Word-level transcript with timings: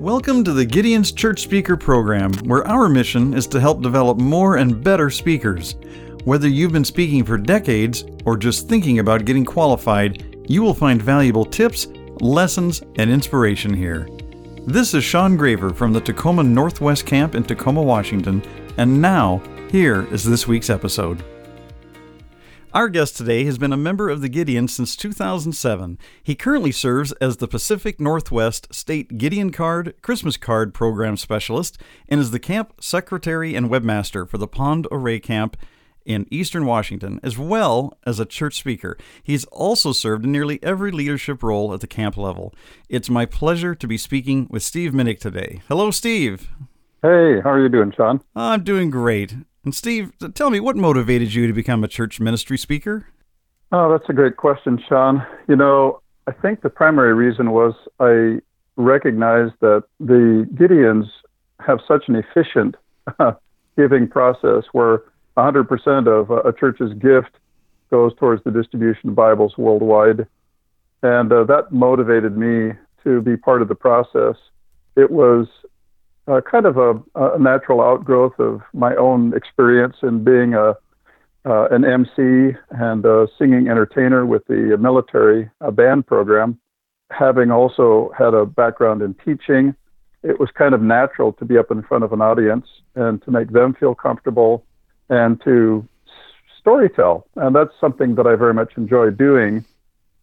Welcome 0.00 0.44
to 0.44 0.54
the 0.54 0.64
Gideon's 0.64 1.12
Church 1.12 1.42
Speaker 1.42 1.76
Program, 1.76 2.32
where 2.46 2.66
our 2.66 2.88
mission 2.88 3.34
is 3.34 3.46
to 3.48 3.60
help 3.60 3.82
develop 3.82 4.16
more 4.16 4.56
and 4.56 4.82
better 4.82 5.10
speakers. 5.10 5.74
Whether 6.24 6.48
you've 6.48 6.72
been 6.72 6.86
speaking 6.86 7.22
for 7.22 7.36
decades 7.36 8.06
or 8.24 8.38
just 8.38 8.66
thinking 8.66 9.00
about 9.00 9.26
getting 9.26 9.44
qualified, 9.44 10.46
you 10.48 10.62
will 10.62 10.72
find 10.72 11.02
valuable 11.02 11.44
tips, 11.44 11.88
lessons, 12.22 12.82
and 12.96 13.10
inspiration 13.10 13.74
here. 13.74 14.08
This 14.64 14.94
is 14.94 15.04
Sean 15.04 15.36
Graver 15.36 15.74
from 15.74 15.92
the 15.92 16.00
Tacoma 16.00 16.44
Northwest 16.44 17.04
Camp 17.04 17.34
in 17.34 17.42
Tacoma, 17.42 17.82
Washington, 17.82 18.42
and 18.78 19.02
now, 19.02 19.42
here 19.70 20.06
is 20.14 20.24
this 20.24 20.48
week's 20.48 20.70
episode. 20.70 21.22
Our 22.72 22.88
guest 22.88 23.16
today 23.16 23.42
has 23.46 23.58
been 23.58 23.72
a 23.72 23.76
member 23.76 24.08
of 24.08 24.20
the 24.20 24.28
Gideon 24.28 24.68
since 24.68 24.94
2007. 24.94 25.98
He 26.22 26.36
currently 26.36 26.70
serves 26.70 27.10
as 27.14 27.38
the 27.38 27.48
Pacific 27.48 28.00
Northwest 28.00 28.72
State 28.72 29.18
Gideon 29.18 29.50
Card 29.50 29.96
Christmas 30.02 30.36
Card 30.36 30.72
Program 30.72 31.16
Specialist 31.16 31.82
and 32.08 32.20
is 32.20 32.30
the 32.30 32.38
camp 32.38 32.74
secretary 32.80 33.56
and 33.56 33.68
webmaster 33.68 34.28
for 34.28 34.38
the 34.38 34.46
Pend 34.46 34.86
Oreille 34.92 35.18
Camp 35.18 35.56
in 36.04 36.28
Eastern 36.30 36.64
Washington, 36.64 37.18
as 37.24 37.36
well 37.36 37.98
as 38.06 38.20
a 38.20 38.24
church 38.24 38.56
speaker. 38.56 38.96
He's 39.20 39.46
also 39.46 39.90
served 39.90 40.24
in 40.24 40.30
nearly 40.30 40.62
every 40.62 40.92
leadership 40.92 41.42
role 41.42 41.74
at 41.74 41.80
the 41.80 41.88
camp 41.88 42.16
level. 42.16 42.54
It's 42.88 43.10
my 43.10 43.26
pleasure 43.26 43.74
to 43.74 43.88
be 43.88 43.98
speaking 43.98 44.46
with 44.48 44.62
Steve 44.62 44.92
Minnich 44.92 45.18
today. 45.18 45.60
Hello, 45.66 45.90
Steve. 45.90 46.48
Hey, 47.02 47.40
how 47.40 47.50
are 47.50 47.60
you 47.60 47.68
doing, 47.68 47.92
Sean? 47.96 48.20
I'm 48.36 48.62
doing 48.62 48.90
great. 48.90 49.34
And 49.64 49.74
Steve, 49.74 50.12
tell 50.34 50.50
me 50.50 50.60
what 50.60 50.76
motivated 50.76 51.34
you 51.34 51.46
to 51.46 51.52
become 51.52 51.84
a 51.84 51.88
church 51.88 52.18
ministry 52.18 52.56
speaker? 52.56 53.06
Oh, 53.72 53.90
that's 53.90 54.08
a 54.08 54.12
great 54.12 54.36
question, 54.36 54.82
Sean. 54.88 55.24
You 55.48 55.56
know, 55.56 56.00
I 56.26 56.32
think 56.32 56.62
the 56.62 56.70
primary 56.70 57.14
reason 57.14 57.50
was 57.50 57.74
I 58.00 58.40
recognized 58.76 59.54
that 59.60 59.84
the 59.98 60.48
Gideons 60.54 61.06
have 61.60 61.78
such 61.86 62.04
an 62.08 62.16
efficient 62.16 62.76
giving 63.76 64.08
process 64.08 64.64
where 64.72 65.02
100% 65.36 66.06
of 66.08 66.30
a 66.30 66.52
church's 66.58 66.92
gift 66.94 67.30
goes 67.90 68.14
towards 68.16 68.42
the 68.44 68.50
distribution 68.50 69.10
of 69.10 69.14
Bibles 69.14 69.56
worldwide. 69.58 70.26
And 71.02 71.32
uh, 71.32 71.44
that 71.44 71.72
motivated 71.72 72.36
me 72.36 72.72
to 73.04 73.20
be 73.22 73.36
part 73.36 73.62
of 73.62 73.68
the 73.68 73.74
process. 73.74 74.36
It 74.96 75.10
was 75.10 75.46
uh, 76.30 76.40
kind 76.40 76.66
of 76.66 76.76
a, 76.76 76.92
a, 77.16 77.38
natural 77.38 77.80
outgrowth 77.80 78.38
of 78.38 78.62
my 78.72 78.94
own 78.94 79.34
experience 79.36 79.96
in 80.02 80.22
being 80.22 80.54
a 80.54 80.76
uh, 81.46 81.68
an 81.70 81.86
MC 81.86 82.54
and 82.70 83.04
a 83.06 83.26
singing 83.38 83.68
entertainer 83.68 84.26
with 84.26 84.46
the 84.46 84.76
military 84.78 85.50
uh, 85.62 85.70
band 85.70 86.06
program. 86.06 86.58
Having 87.10 87.50
also 87.50 88.12
had 88.16 88.34
a 88.34 88.44
background 88.44 89.00
in 89.00 89.14
teaching, 89.14 89.74
it 90.22 90.38
was 90.38 90.50
kind 90.50 90.74
of 90.74 90.82
natural 90.82 91.32
to 91.32 91.46
be 91.46 91.56
up 91.56 91.70
in 91.70 91.82
front 91.82 92.04
of 92.04 92.12
an 92.12 92.20
audience 92.20 92.66
and 92.94 93.22
to 93.22 93.30
make 93.30 93.50
them 93.52 93.72
feel 93.72 93.94
comfortable 93.94 94.66
and 95.08 95.40
to 95.42 95.88
storytell. 96.62 97.24
And 97.36 97.56
that's 97.56 97.72
something 97.80 98.16
that 98.16 98.26
I 98.26 98.36
very 98.36 98.52
much 98.52 98.74
enjoy 98.76 99.08
doing 99.10 99.64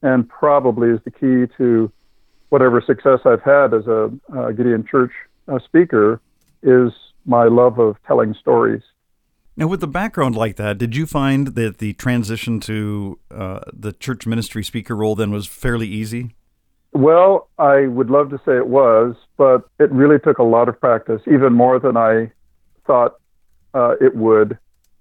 and 0.03 0.29
probably 0.29 0.89
is 0.89 0.99
the 1.03 1.11
key 1.11 1.51
to 1.57 1.91
whatever 2.49 2.79
success 2.79 3.21
I've 3.25 3.41
had 3.41 3.73
as 3.73 3.87
a 3.87 4.11
Gideon 4.55 4.85
Church 4.85 5.11
a 5.47 5.59
speaker 5.59 6.21
is 6.63 6.91
my 7.25 7.45
love 7.45 7.79
of 7.79 7.97
telling 8.05 8.33
stories. 8.33 8.83
Now, 9.55 9.67
with 9.67 9.79
the 9.79 9.87
background 9.87 10.35
like 10.35 10.55
that, 10.57 10.77
did 10.77 10.95
you 10.95 11.07
find 11.07 11.47
that 11.55 11.79
the 11.79 11.93
transition 11.93 12.59
to 12.61 13.19
uh, 13.31 13.61
the 13.73 13.91
church 13.91 14.27
ministry 14.27 14.63
speaker 14.63 14.95
role 14.95 15.15
then 15.15 15.31
was 15.31 15.47
fairly 15.47 15.87
easy? 15.87 16.35
Well, 16.93 17.49
I 17.57 17.87
would 17.87 18.09
love 18.09 18.29
to 18.29 18.37
say 18.45 18.55
it 18.55 18.67
was, 18.67 19.15
but 19.35 19.67
it 19.79 19.91
really 19.91 20.19
took 20.19 20.37
a 20.37 20.43
lot 20.43 20.69
of 20.69 20.79
practice, 20.79 21.21
even 21.25 21.53
more 21.53 21.79
than 21.79 21.97
I 21.97 22.31
thought 22.85 23.15
uh, 23.73 23.95
it 23.99 24.15
would. 24.15 24.57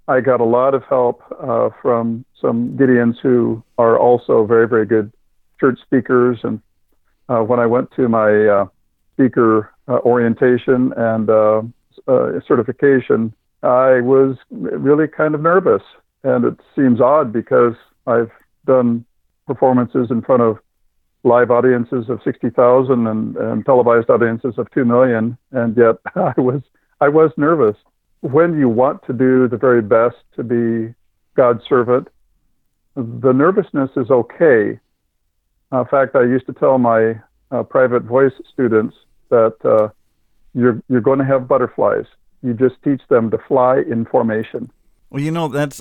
I 0.08 0.20
got 0.20 0.41
a 0.41 0.44
lot 0.44 0.74
of 0.74 0.84
help 0.84 1.22
uh, 1.41 1.70
from 1.83 2.24
some 2.40 2.77
Gideons 2.78 3.17
who 3.23 3.63
are 3.77 3.98
also 3.98 4.46
very, 4.46 4.68
very 4.68 4.86
good 4.86 5.13
church 5.61 5.78
speakers. 5.83 6.39
And 6.42 6.61
uh, 7.28 7.40
when 7.40 7.61
I 7.61 7.67
went 7.67 7.90
to 7.96 8.08
my 8.08 8.46
uh, 8.46 8.67
speaker 9.14 9.58
uh, 9.58 9.76
orientation 9.95 10.92
and 10.97 11.30
uh, 11.30 11.63
uh, 12.08 12.41
certification, 12.47 13.35
I 13.63 14.01
was 14.01 14.36
really 14.51 15.08
kind 15.08 15.35
of 15.35 15.41
nervous. 15.41 15.83
And 16.24 16.45
it 16.45 16.58
seems 16.74 17.01
odd 17.01 17.33
because 17.33 17.74
I've 18.07 18.30
done 18.67 19.05
performances 19.46 20.08
in 20.11 20.23
front 20.23 20.42
of 20.42 20.58
live 21.23 21.51
audiences 21.51 22.08
of 22.08 22.20
60,000 22.23 23.07
and, 23.07 23.36
and 23.36 23.64
televised 23.64 24.11
audiences 24.11 24.55
of 24.58 24.70
2 24.73 24.85
million, 24.85 25.36
and 25.52 25.77
yet 25.77 25.96
I 26.14 26.41
was 26.41 26.63
I 27.01 27.08
was 27.08 27.30
nervous. 27.36 27.77
When 28.20 28.58
you 28.58 28.69
want 28.69 29.05
to 29.07 29.13
do 29.13 29.48
the 29.48 29.58
very 29.58 29.83
best 29.83 30.17
to 30.36 30.42
be 30.42 30.95
God's 31.36 31.63
servant, 31.69 32.08
the 32.96 33.33
nervousness 33.33 33.91
is 33.96 34.11
okay. 34.11 34.80
in 35.73 35.85
fact, 35.91 36.17
I 36.17 36.23
used 36.23 36.46
to 36.46 36.55
tell 36.55 36.79
my 36.79 37.20
uh, 37.51 37.63
private 37.64 38.05
voice 38.05 38.33
students 38.51 38.96
that 39.31 39.57
uh, 39.64 39.89
you're 40.55 40.83
you're 40.89 41.01
going 41.01 41.19
to 41.19 41.25
have 41.25 41.48
butterflies. 41.48 42.07
You 42.42 42.55
just 42.55 42.77
teach 42.83 43.03
them 43.09 43.31
to 43.31 43.39
fly 43.48 43.83
in 43.91 44.05
formation. 44.07 44.70
Well, 45.11 45.23
you 45.23 45.31
know 45.31 45.48
that's 45.48 45.81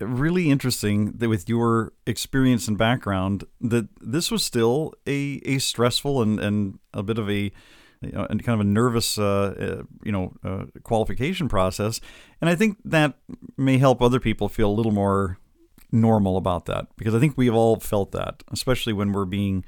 really 0.00 0.50
interesting 0.50 1.12
that 1.12 1.28
with 1.28 1.48
your 1.48 1.92
experience 2.06 2.68
and 2.68 2.76
background 2.76 3.44
that 3.60 3.88
this 4.00 4.30
was 4.30 4.44
still 4.44 4.92
a, 5.06 5.40
a 5.44 5.58
stressful 5.58 6.20
and, 6.20 6.38
and 6.38 6.78
a 6.92 7.02
bit 7.02 7.18
of 7.18 7.30
a 7.30 7.50
you 8.02 8.12
know, 8.12 8.26
and 8.28 8.44
kind 8.44 8.60
of 8.60 8.66
a 8.66 8.68
nervous, 8.68 9.18
uh, 9.18 9.54
uh, 9.80 9.82
you 10.04 10.12
know, 10.12 10.34
uh, 10.44 10.64
qualification 10.82 11.48
process. 11.48 12.00
And 12.40 12.50
I 12.50 12.54
think 12.54 12.78
that 12.84 13.14
may 13.56 13.78
help 13.78 14.02
other 14.02 14.20
people 14.20 14.48
feel 14.48 14.70
a 14.70 14.72
little 14.72 14.92
more 14.92 15.38
normal 15.90 16.36
about 16.36 16.66
that 16.66 16.88
because 16.96 17.14
I 17.14 17.20
think 17.20 17.34
we've 17.36 17.54
all 17.54 17.80
felt 17.80 18.12
that, 18.12 18.42
especially 18.52 18.92
when 18.92 19.12
we're 19.12 19.24
being 19.24 19.64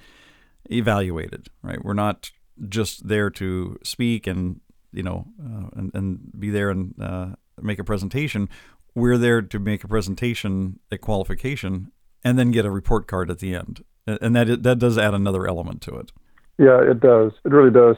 evaluated, 0.71 1.49
right? 1.63 1.83
We're 1.83 1.95
not 1.95 2.31
just 2.69 3.09
there 3.09 3.31
to 3.31 3.79
speak 3.83 4.27
and 4.27 4.61
you 4.93 5.03
know 5.03 5.27
uh, 5.43 5.69
and, 5.77 5.91
and 5.95 6.33
be 6.39 6.51
there 6.51 6.71
and 6.71 6.95
uh, 7.01 7.29
make 7.61 7.79
a 7.79 7.85
presentation. 7.85 8.49
We're 8.95 9.19
there 9.19 9.43
to 9.43 9.59
make 9.59 9.85
a 9.85 9.89
presentation, 9.89 10.81
a 10.91 10.99
qualification, 10.99 11.93
and 12.25 12.39
then 12.39 12.51
get 12.51 12.65
a 12.65 12.71
report 12.71 13.07
card 13.07 13.31
at 13.31 13.39
the 13.39 13.55
end, 13.55 13.85
and 14.07 14.35
that 14.35 14.63
that 14.63 14.79
does 14.79 14.99
add 14.99 15.15
another 15.15 15.47
element 15.47 15.83
to 15.83 15.97
it. 15.97 16.13
Yeah, 16.59 16.81
it 16.83 17.01
does. 17.01 17.33
It 17.45 17.53
really 17.53 17.71
does. 17.71 17.97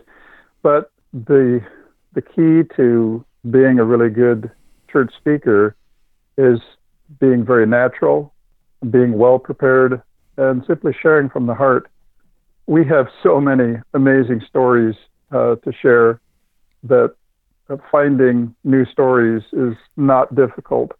But 0.62 0.92
the 1.12 1.60
the 2.12 2.22
key 2.22 2.69
to 2.77 3.25
being 3.50 3.78
a 3.78 3.84
really 3.84 4.10
good 4.10 4.50
church 4.91 5.12
speaker 5.19 5.77
is 6.37 6.59
being 7.19 7.44
very 7.44 7.66
natural, 7.66 8.34
being 8.91 9.16
well 9.16 9.38
prepared, 9.38 10.03
and 10.37 10.65
simply 10.66 10.94
sharing 11.00 11.28
from 11.31 11.47
the 11.47 11.54
heart 11.54 11.88
we 12.66 12.84
have 12.87 13.09
so 13.22 13.41
many 13.41 13.78
amazing 13.94 14.43
stories 14.48 14.94
uh, 15.32 15.56
to 15.56 15.72
share 15.72 16.21
that 16.84 17.15
uh, 17.69 17.76
finding 17.91 18.54
new 18.65 18.84
stories 18.87 19.43
is 19.53 19.75
not 19.97 20.34
difficult. 20.34 20.93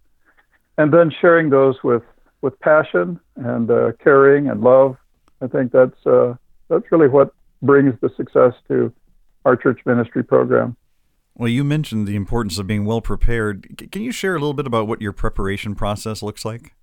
And 0.79 0.93
then 0.93 1.11
sharing 1.21 1.51
those 1.51 1.77
with, 1.83 2.03
with 2.43 2.59
passion 2.61 3.21
and 3.37 3.71
uh, 3.71 3.93
caring 4.03 4.49
and 4.49 4.61
love, 4.61 4.97
I 5.41 5.47
think 5.47 5.73
that's, 5.73 6.07
uh, 6.07 6.35
that's 6.69 6.91
really 6.91 7.09
what 7.09 7.33
brings 7.63 7.95
the 8.01 8.11
success 8.17 8.55
to 8.69 8.93
our 9.45 9.57
church 9.57 9.81
ministry 9.85 10.23
program. 10.23 10.77
Well, 11.35 11.49
you 11.49 11.65
mentioned 11.65 12.07
the 12.07 12.17
importance 12.17 12.59
of 12.59 12.67
being 12.67 12.85
well 12.85 13.01
prepared. 13.01 13.91
Can 13.91 14.03
you 14.03 14.13
share 14.13 14.35
a 14.37 14.39
little 14.39 14.55
bit 14.55 14.67
about 14.67 14.87
what 14.87 15.01
your 15.01 15.13
preparation 15.13 15.75
process 15.75 16.23
looks 16.23 16.45
like? 16.45 16.75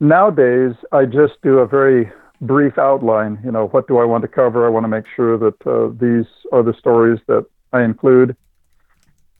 Nowadays, 0.00 0.74
I 0.92 1.04
just 1.04 1.34
do 1.42 1.58
a 1.58 1.66
very 1.66 2.10
brief 2.40 2.78
outline. 2.78 3.38
You 3.44 3.52
know, 3.52 3.68
what 3.68 3.88
do 3.88 3.98
I 3.98 4.04
want 4.04 4.22
to 4.22 4.28
cover? 4.28 4.66
I 4.66 4.70
want 4.70 4.84
to 4.84 4.88
make 4.88 5.04
sure 5.14 5.38
that 5.38 5.66
uh, 5.66 5.88
these 6.00 6.26
are 6.52 6.62
the 6.62 6.74
stories 6.78 7.20
that 7.26 7.46
I 7.72 7.82
include. 7.82 8.36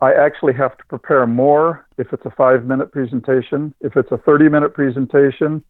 I 0.01 0.13
actually 0.13 0.53
have 0.55 0.77
to 0.77 0.85
prepare 0.87 1.27
more 1.27 1.87
if 1.97 2.13
it's 2.13 2.25
a 2.27 2.31
five 2.31 2.65
minute 2.65 2.93
presentation. 2.93 3.75
If 3.81 3.97
it's 3.97 4.13
a 4.13 4.19
30 4.19 4.49
minute 4.49 4.75
presentation, 4.75 5.65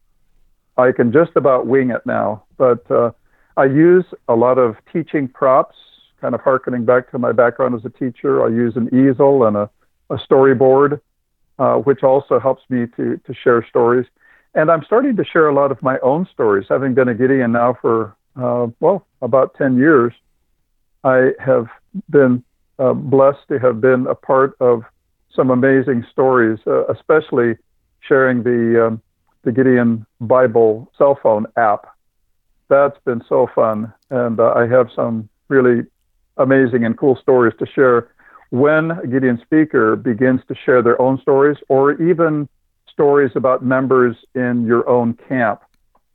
I 0.76 0.92
can 0.92 1.12
just 1.12 1.32
about 1.36 1.66
wing 1.66 1.90
it 1.90 2.04
now. 2.06 2.44
But 2.56 2.90
uh, 2.90 3.12
I 3.56 3.64
use 3.64 4.04
a 4.28 4.34
lot 4.34 4.58
of 4.58 4.76
teaching 4.92 5.28
props, 5.28 5.76
kind 6.20 6.34
of 6.34 6.40
harkening 6.40 6.84
back 6.84 7.10
to 7.12 7.18
my 7.18 7.32
background 7.32 7.74
as 7.74 7.84
a 7.84 7.90
teacher. 7.90 8.44
I 8.44 8.48
use 8.48 8.76
an 8.76 8.88
easel 8.88 9.46
and 9.46 9.56
a, 9.56 9.70
a 10.10 10.16
storyboard, 10.16 11.00
uh, 11.58 11.76
which 11.76 12.02
also 12.02 12.40
helps 12.40 12.62
me 12.68 12.86
to, 12.96 13.16
to 13.18 13.34
share 13.34 13.64
stories. 13.66 14.06
And 14.56 14.70
I'm 14.70 14.82
starting 14.84 15.16
to 15.16 15.24
share 15.24 15.48
a 15.48 15.54
lot 15.54 15.70
of 15.70 15.82
my 15.82 15.98
own 15.98 16.26
stories. 16.32 16.66
Having 16.70 16.94
been 16.94 17.08
a 17.08 17.14
Gideon 17.14 17.52
now 17.52 17.76
for, 17.80 18.16
uh, 18.40 18.68
well, 18.80 19.06
about 19.20 19.54
10 19.56 19.76
years, 19.76 20.14
I 21.04 21.32
have 21.38 21.66
been 22.08 22.42
uh, 22.78 22.94
blessed 22.94 23.46
to 23.48 23.58
have 23.58 23.82
been 23.82 24.06
a 24.06 24.14
part 24.14 24.56
of 24.60 24.82
some 25.34 25.50
amazing 25.50 26.06
stories, 26.10 26.58
uh, 26.66 26.86
especially 26.86 27.56
sharing 28.00 28.42
the, 28.44 28.86
um, 28.86 29.02
the 29.42 29.52
Gideon 29.52 30.06
Bible 30.22 30.90
cell 30.96 31.18
phone 31.22 31.46
app. 31.58 31.86
That's 32.68 32.98
been 33.04 33.22
so 33.28 33.50
fun. 33.54 33.92
And 34.08 34.40
uh, 34.40 34.54
I 34.56 34.66
have 34.68 34.88
some 34.96 35.28
really 35.48 35.84
amazing 36.38 36.86
and 36.86 36.96
cool 36.96 37.16
stories 37.20 37.54
to 37.58 37.66
share 37.66 38.08
when 38.48 38.90
a 38.92 39.06
Gideon 39.06 39.38
speaker 39.42 39.96
begins 39.96 40.40
to 40.48 40.54
share 40.54 40.80
their 40.80 41.00
own 41.00 41.20
stories 41.20 41.58
or 41.68 41.92
even 42.02 42.48
stories 42.96 43.30
about 43.34 43.62
members 43.62 44.16
in 44.34 44.64
your 44.64 44.88
own 44.88 45.18
camp. 45.28 45.60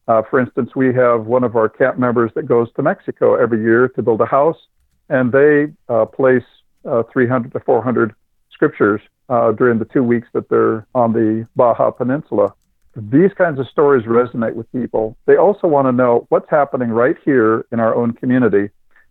Uh, 0.07 0.23
for 0.27 0.39
instance, 0.39 0.71
we 0.75 0.91
have 0.93 1.27
one 1.27 1.43
of 1.43 1.55
our 1.55 1.69
camp 1.69 1.99
members 1.99 2.31
that 2.33 2.47
goes 2.47 2.67
to 2.73 2.81
Mexico 2.81 3.35
every 3.35 3.61
year 3.61 3.87
to 3.89 4.01
build 4.01 4.19
a 4.19 4.25
house, 4.25 4.57
and 5.07 5.31
they 5.31 5.71
uh, 5.89 6.05
place 6.05 6.43
uh, 6.83 7.03
300 7.13 7.53
to 7.53 7.59
400 7.59 8.15
scriptures 8.51 8.99
uh, 9.29 9.51
during 9.51 9.77
the 9.77 9.85
two 9.85 10.01
weeks 10.01 10.27
that 10.33 10.49
they're 10.49 10.87
on 10.95 11.13
the 11.13 11.47
Baja 11.55 11.91
Peninsula. 11.91 12.51
These 12.95 13.31
kinds 13.37 13.59
of 13.59 13.67
stories 13.67 14.05
resonate 14.05 14.55
with 14.55 14.69
people. 14.71 15.15
They 15.27 15.37
also 15.37 15.67
want 15.67 15.87
to 15.87 15.91
know 15.91 16.25
what's 16.29 16.49
happening 16.49 16.89
right 16.89 17.15
here 17.23 17.65
in 17.71 17.79
our 17.79 17.93
own 17.93 18.13
community. 18.13 18.69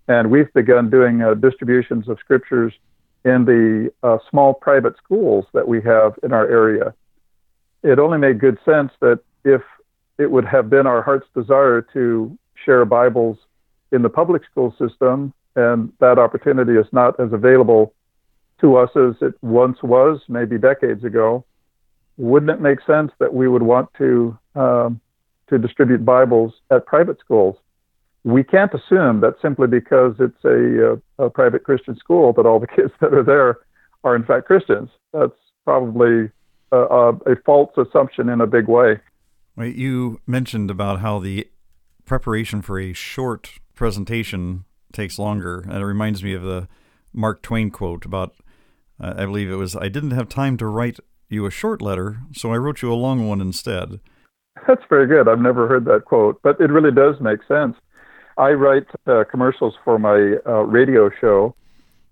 And 0.09 0.29
we've 0.31 0.53
begun 0.53 0.91
doing 0.91 1.23
uh, 1.23 1.35
distributions 1.35 2.09
of 2.09 2.19
scriptures 2.19 2.73
in 3.25 3.45
the 3.45 3.93
uh, 4.03 4.19
small 4.29 4.55
private 4.55 4.97
schools 5.03 5.47
that 5.55 5.69
we 5.69 5.81
have 5.83 6.19
in 6.23 6.33
our 6.33 6.49
area. 6.49 6.95
It 7.83 7.99
only 7.99 8.19
made 8.19 8.39
good 8.39 8.59
sense 8.65 8.93
that 9.01 9.21
if 9.45 9.63
it 10.19 10.31
would 10.31 10.45
have 10.45 10.69
been 10.69 10.87
our 10.87 11.03
heart's 11.03 11.27
desire 11.35 11.81
to 11.95 12.37
share 12.65 12.85
Bibles 12.85 13.39
in 13.93 14.03
the 14.03 14.11
public 14.11 14.43
school 14.51 14.75
system, 14.79 15.33
and 15.57 15.93
that 15.99 16.19
opportunity 16.19 16.73
is 16.73 16.87
not 16.93 17.19
as 17.19 17.33
available 17.33 17.95
to 18.61 18.77
us 18.77 18.91
as 18.95 19.15
it 19.23 19.35
once 19.43 19.83
was, 19.83 20.21
maybe 20.29 20.59
decades 20.59 21.05
ago, 21.05 21.45
wouldn't 22.19 22.51
it 22.51 22.61
make 22.61 22.81
sense 22.87 23.11
that 23.19 23.33
we 23.33 23.49
would 23.49 23.63
want 23.63 23.89
to 23.97 24.39
um, 24.55 25.01
to 25.49 25.59
distribute 25.59 26.05
Bibles 26.05 26.53
at 26.71 26.87
private 26.87 27.19
schools? 27.19 27.57
We 28.23 28.45
can't 28.45 28.73
assume 28.75 29.21
that 29.23 29.37
simply 29.41 29.67
because 29.67 30.17
it's 30.21 30.45
a, 30.45 31.01
a, 31.19 31.25
a 31.25 31.31
private 31.31 31.65
Christian 31.65 31.97
school 31.97 32.35
that 32.35 32.45
all 32.45 32.61
the 32.61 32.67
kids 32.77 32.93
that 33.01 33.15
are 33.15 33.23
there 33.23 33.59
are 34.05 34.15
in 34.15 34.25
fact 34.25 34.47
Christians. 34.47 34.91
That's 35.15 35.33
probably 35.65 36.31
a, 36.73 36.77
a, 36.77 37.09
a 37.33 37.37
false 37.45 37.71
assumption 37.77 38.29
in 38.29 38.41
a 38.41 38.47
big 38.47 38.69
way. 38.69 39.01
You 39.57 40.21
mentioned 40.27 40.71
about 40.71 41.01
how 41.01 41.19
the 41.19 41.49
preparation 42.05 42.63
for 42.63 42.79
a 42.79 42.93
short 42.93 43.59
presentation 43.75 44.65
takes 44.93 45.19
longer, 45.19 45.61
and 45.61 45.83
it 45.83 45.85
reminds 45.85 46.23
me 46.23 46.35
of 46.35 46.43
the 46.43 46.69
Mark 47.13 47.43
Twain 47.43 47.71
quote 47.71 48.05
about 48.05 48.35
uh, 49.01 49.15
I 49.17 49.25
believe 49.25 49.51
it 49.51 49.57
was, 49.57 49.75
I 49.75 49.89
didn't 49.89 50.11
have 50.11 50.29
time 50.29 50.57
to 50.59 50.67
write 50.67 50.99
you 51.29 51.47
a 51.47 51.51
short 51.51 51.81
letter, 51.81 52.21
so 52.33 52.53
I 52.53 52.59
wrote 52.59 52.83
you 52.83 52.93
a 52.93 52.95
long 52.95 53.27
one 53.29 53.41
instead. 53.41 54.01
That's 54.67 54.83
very 54.91 55.07
good. 55.07 55.29
I've 55.29 55.41
never 55.41 55.67
heard 55.67 55.87
that 55.87 56.05
quote, 56.05 56.41
but 56.43 56.61
it 56.61 56.71
really 56.71 56.91
does 56.91 57.15
make 57.21 57.41
sense. 57.49 57.77
I 58.37 58.51
write 58.51 58.87
uh, 59.07 59.25
commercials 59.31 59.75
for 59.85 59.99
my 59.99 60.37
uh, 60.47 60.63
radio 60.65 61.11
show, 61.21 61.55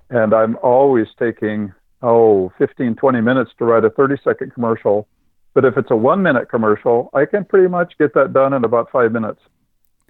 and 0.08 0.32
I'm 0.32 0.56
always 0.62 1.08
taking, 1.18 1.72
oh, 2.02 2.52
15, 2.58 2.94
20 2.94 3.20
minutes 3.20 3.50
to 3.58 3.64
write 3.64 3.84
a 3.84 3.90
30 3.90 4.16
second 4.22 4.54
commercial. 4.54 5.08
But 5.54 5.64
if 5.64 5.76
it's 5.76 5.90
a 5.90 5.96
one 5.96 6.22
minute 6.22 6.48
commercial, 6.48 7.10
I 7.14 7.24
can 7.24 7.44
pretty 7.44 7.68
much 7.68 7.94
get 7.98 8.14
that 8.14 8.32
done 8.32 8.52
in 8.52 8.64
about 8.64 8.90
five 8.90 9.12
minutes. 9.12 9.40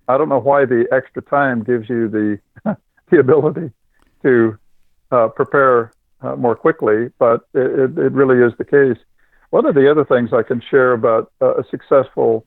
I 0.08 0.18
don't 0.18 0.28
know 0.28 0.40
why 0.40 0.64
the 0.64 0.86
extra 0.92 1.22
time 1.22 1.62
gives 1.62 1.88
you 1.88 2.08
the, 2.08 2.38
the 3.10 3.18
ability 3.18 3.70
to 4.22 4.58
uh, 5.10 5.28
prepare 5.28 5.92
uh, 6.20 6.36
more 6.36 6.56
quickly, 6.56 7.10
but 7.18 7.42
it, 7.54 7.96
it, 7.98 8.12
really 8.12 8.44
is 8.44 8.52
the 8.58 8.64
case. 8.64 9.02
One 9.50 9.66
of 9.66 9.74
the 9.74 9.90
other 9.90 10.04
things 10.04 10.32
I 10.32 10.42
can 10.42 10.60
share 10.70 10.92
about 10.92 11.32
uh, 11.40 11.54
a 11.54 11.64
successful 11.70 12.44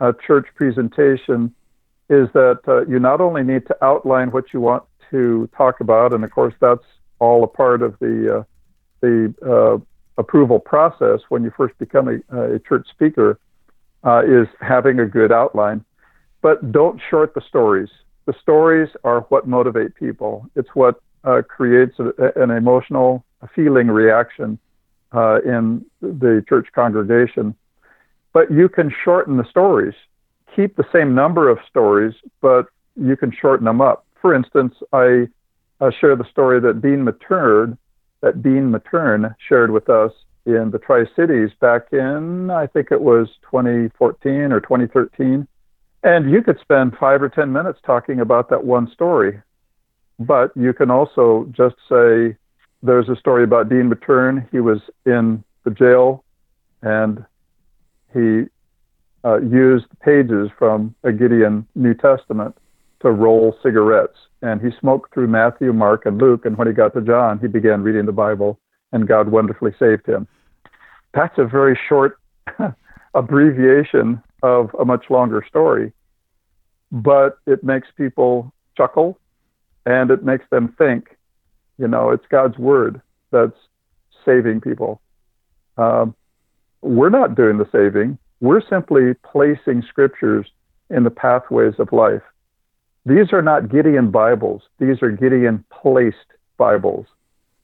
uh, 0.00 0.12
church 0.26 0.46
presentation 0.54 1.54
is 2.10 2.28
that 2.34 2.60
uh, 2.68 2.86
you 2.86 2.98
not 2.98 3.20
only 3.20 3.42
need 3.42 3.66
to 3.66 3.84
outline 3.84 4.30
what 4.30 4.52
you 4.52 4.60
want 4.60 4.84
to 5.10 5.48
talk 5.56 5.80
about, 5.80 6.12
and 6.12 6.22
of 6.24 6.30
course 6.30 6.54
that's 6.60 6.84
all 7.18 7.42
a 7.44 7.48
part 7.48 7.82
of 7.82 7.98
the 7.98 8.38
uh, 8.38 8.42
the 9.00 9.34
uh, 9.46 9.78
approval 10.20 10.58
process 10.58 11.20
when 11.28 11.44
you 11.44 11.52
first 11.56 11.76
become 11.78 12.08
a, 12.08 12.54
a 12.54 12.58
church 12.60 12.86
speaker, 12.90 13.38
is 14.26 14.48
having 14.60 15.00
a 15.00 15.06
good 15.06 15.32
outline. 15.32 15.84
But 16.40 16.72
don't 16.72 17.00
short 17.10 17.34
the 17.34 17.42
stories. 17.48 17.88
The 18.26 18.34
stories 18.40 18.88
are 19.04 19.20
what 19.22 19.46
motivate 19.46 19.94
people. 19.94 20.48
It's 20.54 20.68
what 20.74 21.00
uh, 21.24 21.42
creates 21.46 21.98
a, 21.98 22.12
an 22.40 22.50
emotional 22.50 23.24
feeling 23.54 23.88
reaction 23.88 24.58
uh, 25.12 25.40
in 25.44 25.84
the 26.00 26.44
church 26.48 26.68
congregation. 26.74 27.54
But 28.32 28.50
you 28.50 28.68
can 28.68 28.92
shorten 29.04 29.36
the 29.36 29.48
stories, 29.48 29.94
keep 30.54 30.76
the 30.76 30.86
same 30.92 31.14
number 31.14 31.48
of 31.48 31.58
stories, 31.68 32.14
but 32.40 32.66
you 32.96 33.16
can 33.16 33.32
shorten 33.32 33.64
them 33.64 33.80
up. 33.80 34.06
For 34.20 34.34
instance, 34.34 34.74
I 34.92 35.28
uh, 35.80 35.90
share 36.00 36.16
the 36.16 36.28
story 36.30 36.60
that 36.60 36.82
Dean 36.82 37.04
Matern, 37.04 37.78
that 38.20 38.42
Dean 38.42 38.72
Matern 38.72 39.34
shared 39.48 39.70
with 39.70 39.88
us 39.88 40.12
in 40.46 40.70
the 40.70 40.78
Tri 40.78 41.04
Cities 41.14 41.50
back 41.60 41.92
in, 41.92 42.50
I 42.50 42.66
think 42.66 42.88
it 42.90 43.00
was 43.00 43.28
2014 43.50 44.52
or 44.52 44.60
2013. 44.60 45.46
And 46.02 46.30
you 46.30 46.42
could 46.42 46.58
spend 46.60 46.96
five 46.98 47.22
or 47.22 47.28
10 47.28 47.52
minutes 47.52 47.78
talking 47.84 48.20
about 48.20 48.48
that 48.50 48.64
one 48.64 48.90
story. 48.90 49.42
But 50.18 50.52
you 50.56 50.72
can 50.72 50.90
also 50.90 51.46
just 51.52 51.76
say 51.88 52.36
there's 52.82 53.08
a 53.08 53.16
story 53.16 53.44
about 53.44 53.68
Dean 53.68 53.90
Matern. 53.90 54.48
He 54.50 54.60
was 54.60 54.80
in 55.04 55.44
the 55.64 55.70
jail 55.70 56.24
and 56.82 57.24
he 58.14 58.44
uh, 59.24 59.40
used 59.40 59.86
pages 60.00 60.48
from 60.58 60.94
a 61.02 61.12
Gideon 61.12 61.66
New 61.74 61.94
Testament 61.94 62.56
to 63.00 63.10
roll 63.10 63.56
cigarettes. 63.62 64.18
And 64.42 64.60
he 64.60 64.68
smoked 64.80 65.12
through 65.12 65.28
Matthew, 65.28 65.72
Mark, 65.72 66.06
and 66.06 66.18
Luke. 66.18 66.44
And 66.44 66.56
when 66.56 66.66
he 66.66 66.72
got 66.72 66.94
to 66.94 67.00
John, 67.00 67.38
he 67.38 67.46
began 67.46 67.82
reading 67.82 68.06
the 68.06 68.12
Bible, 68.12 68.58
and 68.92 69.08
God 69.08 69.28
wonderfully 69.28 69.72
saved 69.78 70.06
him. 70.06 70.26
That's 71.14 71.38
a 71.38 71.44
very 71.44 71.78
short 71.88 72.18
abbreviation 73.14 74.22
of 74.42 74.70
a 74.78 74.84
much 74.84 75.06
longer 75.10 75.44
story, 75.48 75.92
but 76.92 77.38
it 77.46 77.64
makes 77.64 77.88
people 77.96 78.52
chuckle 78.76 79.18
and 79.86 80.10
it 80.10 80.22
makes 80.22 80.44
them 80.50 80.74
think. 80.78 81.16
You 81.78 81.88
know, 81.88 82.10
it's 82.10 82.26
God's 82.28 82.58
word 82.58 83.00
that's 83.30 83.56
saving 84.24 84.60
people. 84.60 85.00
Um, 85.76 86.14
we're 86.82 87.10
not 87.10 87.34
doing 87.34 87.58
the 87.58 87.68
saving. 87.72 88.18
We're 88.40 88.62
simply 88.68 89.14
placing 89.24 89.82
scriptures 89.88 90.46
in 90.90 91.04
the 91.04 91.10
pathways 91.10 91.74
of 91.78 91.92
life. 91.92 92.22
These 93.08 93.32
are 93.32 93.40
not 93.40 93.70
Gideon 93.70 94.10
Bibles. 94.10 94.60
These 94.78 95.02
are 95.02 95.10
Gideon 95.10 95.64
placed 95.70 96.16
Bibles. 96.58 97.06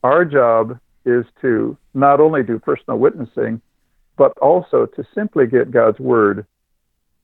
Our 0.03 0.25
job 0.25 0.79
is 1.05 1.27
to 1.43 1.77
not 1.93 2.19
only 2.19 2.43
do 2.43 2.59
personal 2.59 2.99
witnessing, 2.99 3.61
but 4.17 4.33
also 4.39 4.87
to 4.87 5.05
simply 5.15 5.47
get 5.47 5.71
God's 5.71 6.01
word 6.01 6.47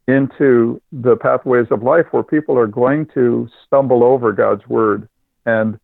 into 0.07 0.83
the 0.93 1.17
pathways 1.17 1.69
of 1.71 1.83
life 1.83 2.05
where 2.11 2.23
people 2.23 2.59
are 2.59 2.67
going 2.67 3.07
to 3.15 3.49
stumble 3.67 4.05
over 4.05 4.33
God's 4.33 4.69
word 4.69 5.09
and 5.47 5.81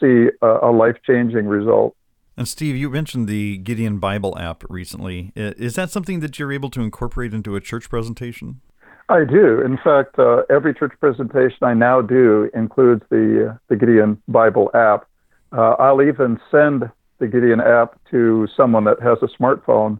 see 0.00 0.30
a, 0.42 0.56
a 0.62 0.72
life 0.72 0.96
changing 1.06 1.46
result. 1.46 1.94
And 2.36 2.48
Steve, 2.48 2.74
you 2.74 2.90
mentioned 2.90 3.28
the 3.28 3.58
Gideon 3.58 3.98
Bible 4.00 4.36
app 4.36 4.64
recently. 4.68 5.30
Is 5.36 5.76
that 5.76 5.90
something 5.90 6.18
that 6.20 6.40
you're 6.40 6.52
able 6.52 6.70
to 6.70 6.80
incorporate 6.80 7.32
into 7.32 7.54
a 7.54 7.60
church 7.60 7.88
presentation? 7.88 8.62
I 9.08 9.24
do. 9.24 9.60
In 9.62 9.78
fact, 9.78 10.18
uh, 10.18 10.42
every 10.50 10.74
church 10.74 10.92
presentation 11.00 11.58
I 11.62 11.72
now 11.74 12.02
do 12.02 12.50
includes 12.54 13.02
the 13.10 13.58
the 13.68 13.76
Gideon 13.76 14.20
Bible 14.28 14.70
app. 14.74 15.06
Uh, 15.50 15.76
I'll 15.78 16.02
even 16.02 16.38
send 16.50 16.90
the 17.18 17.26
Gideon 17.26 17.60
app 17.60 17.98
to 18.10 18.46
someone 18.54 18.84
that 18.84 19.00
has 19.00 19.18
a 19.22 19.28
smartphone 19.42 19.98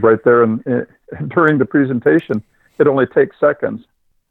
right 0.00 0.22
there 0.24 0.44
in, 0.44 0.62
in, 0.64 0.86
during 1.28 1.58
the 1.58 1.64
presentation 1.64 2.42
it 2.78 2.86
only 2.86 3.06
takes 3.06 3.38
seconds. 3.38 3.84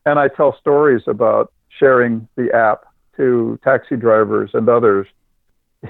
And 0.06 0.20
I 0.20 0.28
tell 0.28 0.58
stories 0.60 1.04
about 1.08 1.52
sharing 1.70 2.28
the 2.36 2.54
app 2.54 2.86
to 3.18 3.60
taxi 3.64 3.96
drivers 3.96 4.52
and 4.54 4.68
others. 4.70 5.08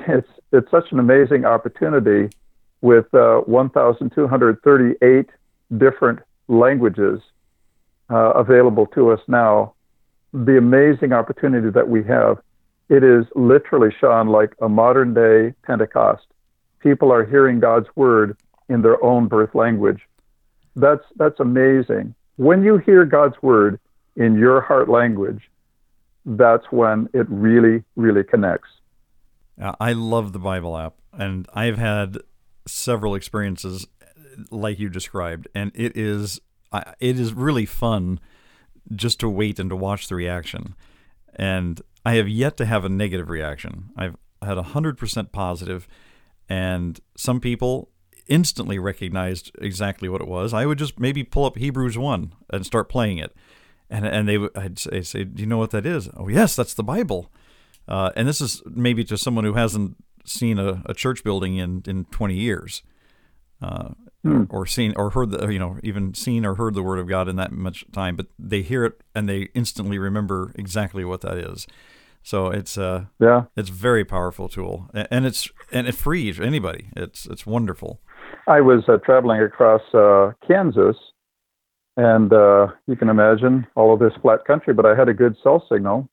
It's 0.07 0.29
it's 0.51 0.71
such 0.71 0.91
an 0.91 0.99
amazing 0.99 1.45
opportunity 1.45 2.35
with 2.81 3.13
uh, 3.13 3.41
1,238 3.41 5.29
different 5.77 6.19
languages 6.47 7.21
uh, 8.09 8.31
available 8.31 8.87
to 8.87 9.11
us 9.11 9.19
now. 9.27 9.73
The 10.33 10.57
amazing 10.57 11.13
opportunity 11.13 11.69
that 11.69 11.89
we 11.89 12.03
have. 12.05 12.39
It 12.89 13.03
is 13.03 13.25
literally, 13.35 13.95
Sean, 13.99 14.27
like 14.27 14.53
a 14.61 14.69
modern 14.69 15.13
day 15.13 15.53
Pentecost. 15.63 16.25
People 16.79 17.11
are 17.11 17.25
hearing 17.25 17.59
God's 17.59 17.87
word 17.95 18.37
in 18.67 18.81
their 18.81 19.03
own 19.03 19.27
birth 19.27 19.55
language. 19.55 20.01
That's 20.75 21.03
that's 21.15 21.39
amazing 21.39 22.15
when 22.37 22.63
you 22.63 22.77
hear 22.77 23.05
God's 23.05 23.35
word 23.41 23.79
in 24.15 24.37
your 24.37 24.61
heart 24.61 24.89
language, 24.89 25.49
that's 26.25 26.65
when 26.71 27.09
it 27.13 27.27
really, 27.29 27.83
really 27.95 28.23
connects. 28.23 28.69
I 29.79 29.93
love 29.93 30.33
the 30.33 30.39
Bible 30.39 30.77
app, 30.77 30.95
and 31.11 31.47
I've 31.53 31.77
had 31.77 32.17
several 32.67 33.13
experiences 33.13 33.85
like 34.49 34.79
you 34.79 34.89
described, 34.89 35.47
and 35.53 35.71
it 35.75 35.95
is 35.95 36.41
it 36.99 37.19
is 37.19 37.33
really 37.33 37.65
fun 37.65 38.19
just 38.93 39.19
to 39.21 39.29
wait 39.29 39.59
and 39.59 39.69
to 39.69 39.75
watch 39.75 40.07
the 40.07 40.15
reaction. 40.15 40.75
And 41.35 41.81
I 42.05 42.15
have 42.15 42.27
yet 42.27 42.57
to 42.57 42.65
have 42.65 42.85
a 42.85 42.89
negative 42.89 43.29
reaction. 43.29 43.91
I've 43.95 44.17
had 44.41 44.57
100% 44.57 45.31
positive, 45.31 45.87
and 46.49 46.99
some 47.15 47.39
people 47.39 47.89
instantly 48.27 48.79
recognized 48.79 49.51
exactly 49.59 50.09
what 50.09 50.21
it 50.21 50.27
was. 50.27 50.53
I 50.53 50.65
would 50.65 50.77
just 50.77 50.99
maybe 50.99 51.23
pull 51.23 51.45
up 51.45 51.57
Hebrews 51.57 51.97
1 51.97 52.33
and 52.51 52.65
start 52.65 52.89
playing 52.89 53.17
it. 53.17 53.35
And, 53.89 54.05
and 54.05 54.27
they 54.27 54.37
would 54.37 54.57
I'd 54.57 54.79
say, 54.79 55.01
say, 55.01 55.23
Do 55.23 55.41
you 55.41 55.47
know 55.47 55.57
what 55.57 55.71
that 55.71 55.85
is? 55.85 56.09
Oh, 56.15 56.27
yes, 56.27 56.55
that's 56.55 56.73
the 56.73 56.83
Bible. 56.83 57.31
Uh, 57.87 58.11
and 58.15 58.27
this 58.27 58.41
is 58.41 58.61
maybe 58.65 59.03
to 59.05 59.17
someone 59.17 59.43
who 59.43 59.53
hasn't 59.53 59.97
seen 60.25 60.57
a, 60.57 60.81
a 60.85 60.93
church 60.93 61.23
building 61.23 61.57
in, 61.57 61.83
in 61.85 62.05
20 62.05 62.33
years. 62.33 62.81
Uh, 63.61 63.89
hmm. 64.23 64.43
or 64.49 64.65
seen 64.65 64.93
or 64.95 65.11
heard 65.11 65.31
the 65.31 65.47
you 65.49 65.59
know 65.59 65.77
even 65.83 66.13
seen 66.13 66.45
or 66.45 66.55
heard 66.55 66.73
the 66.73 66.83
word 66.83 66.99
of 66.99 67.07
God 67.07 67.27
in 67.27 67.35
that 67.35 67.51
much 67.51 67.85
time, 67.91 68.15
but 68.15 68.27
they 68.39 68.61
hear 68.61 68.85
it 68.85 69.01
and 69.13 69.29
they 69.29 69.49
instantly 69.53 69.97
remember 69.97 70.51
exactly 70.55 71.05
what 71.05 71.21
that 71.21 71.37
is. 71.37 71.67
So 72.23 72.47
it's 72.47 72.77
uh 72.77 73.05
yeah 73.19 73.43
it's 73.55 73.69
very 73.69 74.05
powerful 74.05 74.49
tool 74.49 74.89
and 74.93 75.25
it's 75.25 75.49
and 75.71 75.87
it 75.87 75.95
frees 75.95 76.39
anybody. 76.39 76.87
It's 76.95 77.25
it's 77.25 77.45
wonderful. 77.45 77.99
I 78.47 78.61
was 78.61 78.83
uh, 78.87 78.97
traveling 78.97 79.41
across 79.41 79.81
uh, 79.93 80.31
Kansas, 80.45 80.97
and 81.95 82.33
uh, 82.33 82.67
you 82.87 82.95
can 82.95 83.09
imagine 83.09 83.65
all 83.75 83.93
of 83.93 83.99
this 83.99 84.13
flat 84.21 84.45
country, 84.45 84.73
but 84.73 84.85
I 84.85 84.95
had 84.95 85.07
a 85.07 85.13
good 85.13 85.35
cell 85.41 85.65
signal. 85.71 86.09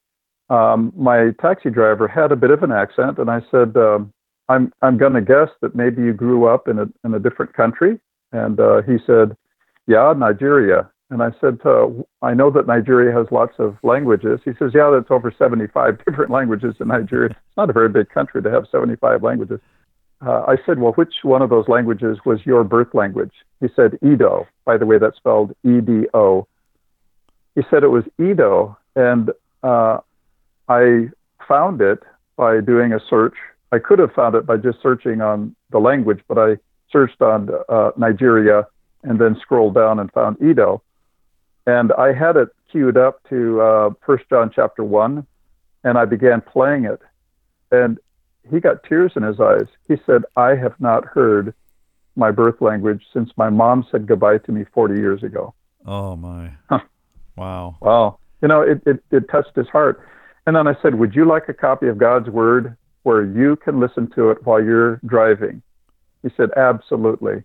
Um, 0.49 0.93
my 0.97 1.31
taxi 1.41 1.71
driver 1.71 2.09
had 2.09 2.33
a 2.33 2.37
bit 2.37 2.51
of 2.51 2.63
an 2.63 2.73
accent, 2.73 3.19
and 3.19 3.31
I 3.31 3.41
said, 3.51 3.77
um, 3.77 4.13
"I'm 4.51 4.73
I'm 4.83 4.99
going 4.99 5.15
to 5.15 5.21
guess 5.23 5.49
that 5.63 5.75
maybe 5.75 6.03
you 6.03 6.13
grew 6.13 6.47
up 6.47 6.69
in 6.69 6.79
a 6.79 6.87
in 7.05 7.15
a 7.15 7.19
different 7.19 7.55
country." 7.55 7.99
And 8.33 8.59
uh, 8.59 8.83
he 8.83 8.97
said, 9.07 9.37
"Yeah, 9.87 10.13
Nigeria." 10.17 10.91
And 11.11 11.23
I 11.23 11.31
said, 11.41 11.59
uh, 11.65 11.89
"I 12.23 12.35
know 12.35 12.51
that 12.51 12.67
Nigeria 12.67 13.17
has 13.17 13.27
lots 13.31 13.55
of 13.59 13.77
languages." 13.83 14.41
He 14.45 14.53
says, 14.59 14.73
"Yeah, 14.75 14.91
that's 14.91 15.11
over 15.11 15.33
75 15.37 16.05
different 16.07 16.31
languages 16.31 16.75
in 16.81 16.89
Nigeria. 16.89 17.31
It's 17.31 17.57
not 17.57 17.71
a 17.71 17.73
very 17.73 17.89
big 17.89 18.09
country 18.11 18.43
to 18.43 18.51
have 18.51 18.65
75 18.71 19.23
languages." 19.23 19.61
Uh, 20.25 20.43
I 20.47 20.57
said, 20.67 20.79
"Well, 20.79 20.93
which 20.93 21.15
one 21.23 21.43
of 21.43 21.51
those 21.51 21.69
languages 21.69 22.19
was 22.25 22.45
your 22.45 22.65
birth 22.65 22.93
language?" 22.93 23.33
He 23.61 23.69
said, 23.75 23.99
"Edo." 24.03 24.47
By 24.65 24.77
the 24.77 24.87
way, 24.87 24.99
that's 24.99 25.17
spelled 25.17 25.55
E-D-O. 25.65 26.47
He 27.55 27.63
said 27.71 27.83
it 27.83 27.89
was 27.89 28.05
Edo, 28.19 28.77
and 28.95 29.31
uh, 29.63 29.99
I 30.69 31.09
found 31.49 31.81
it 31.81 32.01
by 32.37 32.61
doing 32.61 32.93
a 32.93 33.01
search. 33.09 33.35
I 33.73 33.79
could 33.79 33.99
have 33.99 34.13
found 34.13 34.35
it 34.35 34.47
by 34.47 34.57
just 34.57 34.83
searching 34.83 35.21
on 35.21 35.55
the 35.71 35.79
language, 35.79 36.21
but 36.29 36.39
I 36.39 36.57
searched 36.91 37.23
on 37.23 37.49
uh, 37.69 37.91
Nigeria 37.97 38.67
and 39.03 39.19
then 39.19 39.37
scrolled 39.41 39.75
down 39.75 39.99
and 39.99 40.11
found 40.13 40.43
Edo. 40.43 40.83
And 41.67 41.93
I 41.93 42.13
had 42.13 42.37
it 42.37 42.49
queued 42.71 42.97
up 42.97 43.23
to 43.29 43.61
uh, 43.61 43.91
First 44.05 44.25
John 44.29 44.51
chapter 44.55 44.83
one, 44.83 45.27
and 45.85 45.97
I 45.97 46.05
began 46.05 46.41
playing 46.41 46.85
it. 46.85 47.01
And 47.71 47.99
he 48.51 48.59
got 48.61 48.83
tears 48.85 49.13
in 49.15 49.23
his 49.23 49.39
eyes. 49.39 49.67
He 49.87 49.97
said, 50.05 50.23
"I 50.37 50.57
have 50.57 50.75
not 50.81 51.05
heard 51.05 51.55
my 52.17 52.31
birth 52.31 52.61
language 52.61 53.05
since 53.13 53.31
my 53.37 53.51
mom 53.51 53.87
said 53.91 54.07
goodbye 54.07 54.39
to 54.39 54.53
me 54.53 54.65
40 54.73 54.95
years 54.95 55.23
ago." 55.23 55.55
Oh 55.87 56.17
my! 56.17 56.51
Huh. 56.69 56.81
Wow! 57.37 57.77
Wow! 57.81 58.19
You 58.43 58.49
know, 58.49 58.63
it, 58.63 58.83
it 58.87 59.05
it 59.11 59.29
touched 59.31 59.55
his 59.55 59.69
heart. 59.69 60.01
And 60.47 60.57
then 60.57 60.67
I 60.67 60.75
said, 60.83 60.97
"Would 60.97 61.15
you 61.15 61.25
like 61.25 61.49
a 61.49 61.55
copy 61.55 61.87
of 61.87 61.99
God's 61.99 62.29
Word 62.29 62.77
where 63.03 63.25
you 63.25 63.57
can 63.57 63.81
listen 63.81 64.11
to 64.17 64.31
it 64.31 64.45
while 64.45 64.63
you're 64.63 65.01
driving?" 65.07 65.63
He 66.23 66.31
said, 66.37 66.51
absolutely. 66.57 67.43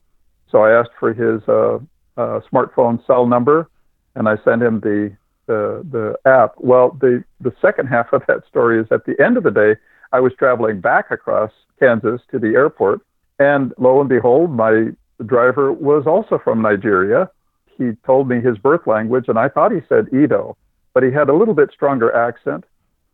So 0.51 0.63
I 0.63 0.77
asked 0.77 0.91
for 0.99 1.13
his 1.13 1.41
uh, 1.47 1.75
uh, 2.17 2.41
smartphone 2.51 3.05
cell 3.05 3.25
number, 3.25 3.69
and 4.15 4.27
I 4.27 4.37
sent 4.43 4.61
him 4.61 4.79
the, 4.79 5.15
the 5.47 5.85
the 5.91 6.17
app. 6.29 6.55
Well, 6.57 6.97
the 6.99 7.23
the 7.41 7.53
second 7.61 7.87
half 7.87 8.13
of 8.13 8.23
that 8.27 8.45
story 8.47 8.79
is 8.79 8.87
at 8.91 9.05
the 9.05 9.15
end 9.23 9.37
of 9.37 9.43
the 9.43 9.51
day, 9.51 9.75
I 10.11 10.19
was 10.19 10.33
traveling 10.37 10.81
back 10.81 11.11
across 11.11 11.51
Kansas 11.79 12.21
to 12.31 12.39
the 12.39 12.55
airport, 12.55 13.01
and 13.39 13.73
lo 13.77 13.99
and 13.99 14.09
behold, 14.09 14.51
my 14.51 14.89
driver 15.25 15.71
was 15.71 16.05
also 16.05 16.39
from 16.43 16.61
Nigeria. 16.61 17.29
He 17.77 17.91
told 18.05 18.29
me 18.29 18.39
his 18.39 18.57
birth 18.57 18.87
language, 18.87 19.25
and 19.27 19.37
I 19.37 19.49
thought 19.49 19.71
he 19.71 19.81
said 19.89 20.07
Edo, 20.13 20.57
but 20.93 21.03
he 21.03 21.11
had 21.11 21.29
a 21.29 21.33
little 21.33 21.53
bit 21.53 21.71
stronger 21.73 22.13
accent. 22.13 22.63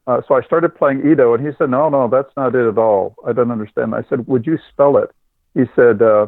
Uh, 0.07 0.21
so 0.27 0.35
I 0.35 0.41
started 0.41 0.75
playing 0.75 1.09
Edo, 1.11 1.33
and 1.33 1.45
he 1.45 1.53
said, 1.57 1.69
"No, 1.69 1.89
no, 1.89 2.07
that's 2.07 2.31
not 2.35 2.55
it 2.55 2.67
at 2.67 2.77
all. 2.77 3.15
I 3.25 3.33
don't 3.33 3.51
understand." 3.51 3.93
I 3.93 4.03
said, 4.09 4.27
"Would 4.27 4.45
you 4.47 4.57
spell 4.71 4.97
it?" 4.97 5.11
he 5.53 5.63
said 5.75 6.01
uh, 6.01 6.27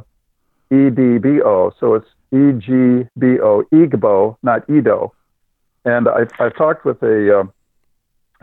EDBO, 0.72 1.74
so 1.80 1.96
it's 1.96 2.08
EGBO, 2.34 3.64
Igbo, 3.72 4.38
not 4.44 4.70
Edo. 4.70 5.14
And 5.86 6.08
I've, 6.08 6.32
I've 6.40 6.56
talked 6.56 6.86
with 6.86 7.02
a, 7.04 7.40
uh, 7.40 7.44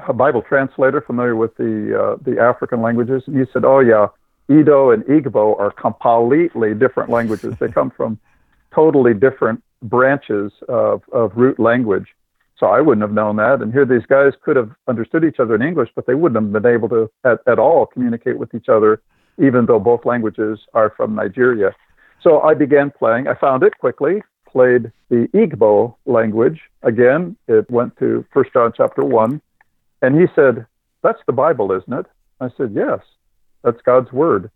a 0.08 0.12
Bible 0.12 0.42
translator 0.42 1.00
familiar 1.00 1.36
with 1.36 1.56
the 1.56 1.98
uh, 1.98 2.16
the 2.22 2.40
African 2.40 2.82
languages, 2.82 3.22
and 3.26 3.38
he 3.38 3.44
said, 3.52 3.64
"Oh 3.64 3.80
yeah, 3.80 4.08
Edo 4.48 4.90
and 4.90 5.04
Igbo 5.04 5.58
are 5.58 5.70
completely 5.70 6.74
different 6.74 7.10
languages. 7.10 7.54
They 7.58 7.68
come 7.68 7.90
from 7.90 8.18
totally 8.74 9.14
different 9.14 9.62
branches 9.82 10.52
of, 10.68 11.02
of 11.12 11.32
root 11.34 11.58
language." 11.58 12.08
So 12.60 12.66
I 12.66 12.80
wouldn't 12.80 13.02
have 13.02 13.12
known 13.12 13.36
that. 13.36 13.62
And 13.62 13.72
here 13.72 13.86
these 13.86 14.06
guys 14.06 14.34
could 14.44 14.54
have 14.54 14.70
understood 14.86 15.24
each 15.24 15.40
other 15.40 15.54
in 15.54 15.62
English, 15.62 15.88
but 15.96 16.06
they 16.06 16.14
wouldn't 16.14 16.40
have 16.40 16.62
been 16.62 16.72
able 16.72 16.88
to 16.90 17.10
at, 17.24 17.40
at 17.46 17.58
all 17.58 17.86
communicate 17.86 18.38
with 18.38 18.54
each 18.54 18.68
other 18.68 19.00
even 19.40 19.66
though 19.66 19.78
both 19.78 20.04
languages 20.04 20.60
are 20.74 20.92
from 20.96 21.14
Nigeria. 21.14 21.74
So 22.22 22.40
I 22.42 22.54
began 22.54 22.90
playing. 22.90 23.26
I 23.26 23.34
found 23.34 23.62
it 23.62 23.78
quickly, 23.78 24.22
played 24.46 24.92
the 25.08 25.28
Igbo 25.34 25.96
language. 26.04 26.60
Again, 26.82 27.36
it 27.48 27.68
went 27.70 27.96
to 27.98 28.24
First 28.32 28.52
John 28.52 28.72
chapter 28.76 29.02
1. 29.02 29.40
And 30.02 30.20
he 30.20 30.26
said, 30.34 30.66
That's 31.02 31.20
the 31.26 31.32
Bible, 31.32 31.72
isn't 31.72 31.92
it? 31.92 32.06
I 32.40 32.48
said, 32.56 32.72
Yes, 32.74 33.00
that's 33.64 33.80
God's 33.82 34.12
word. 34.12 34.50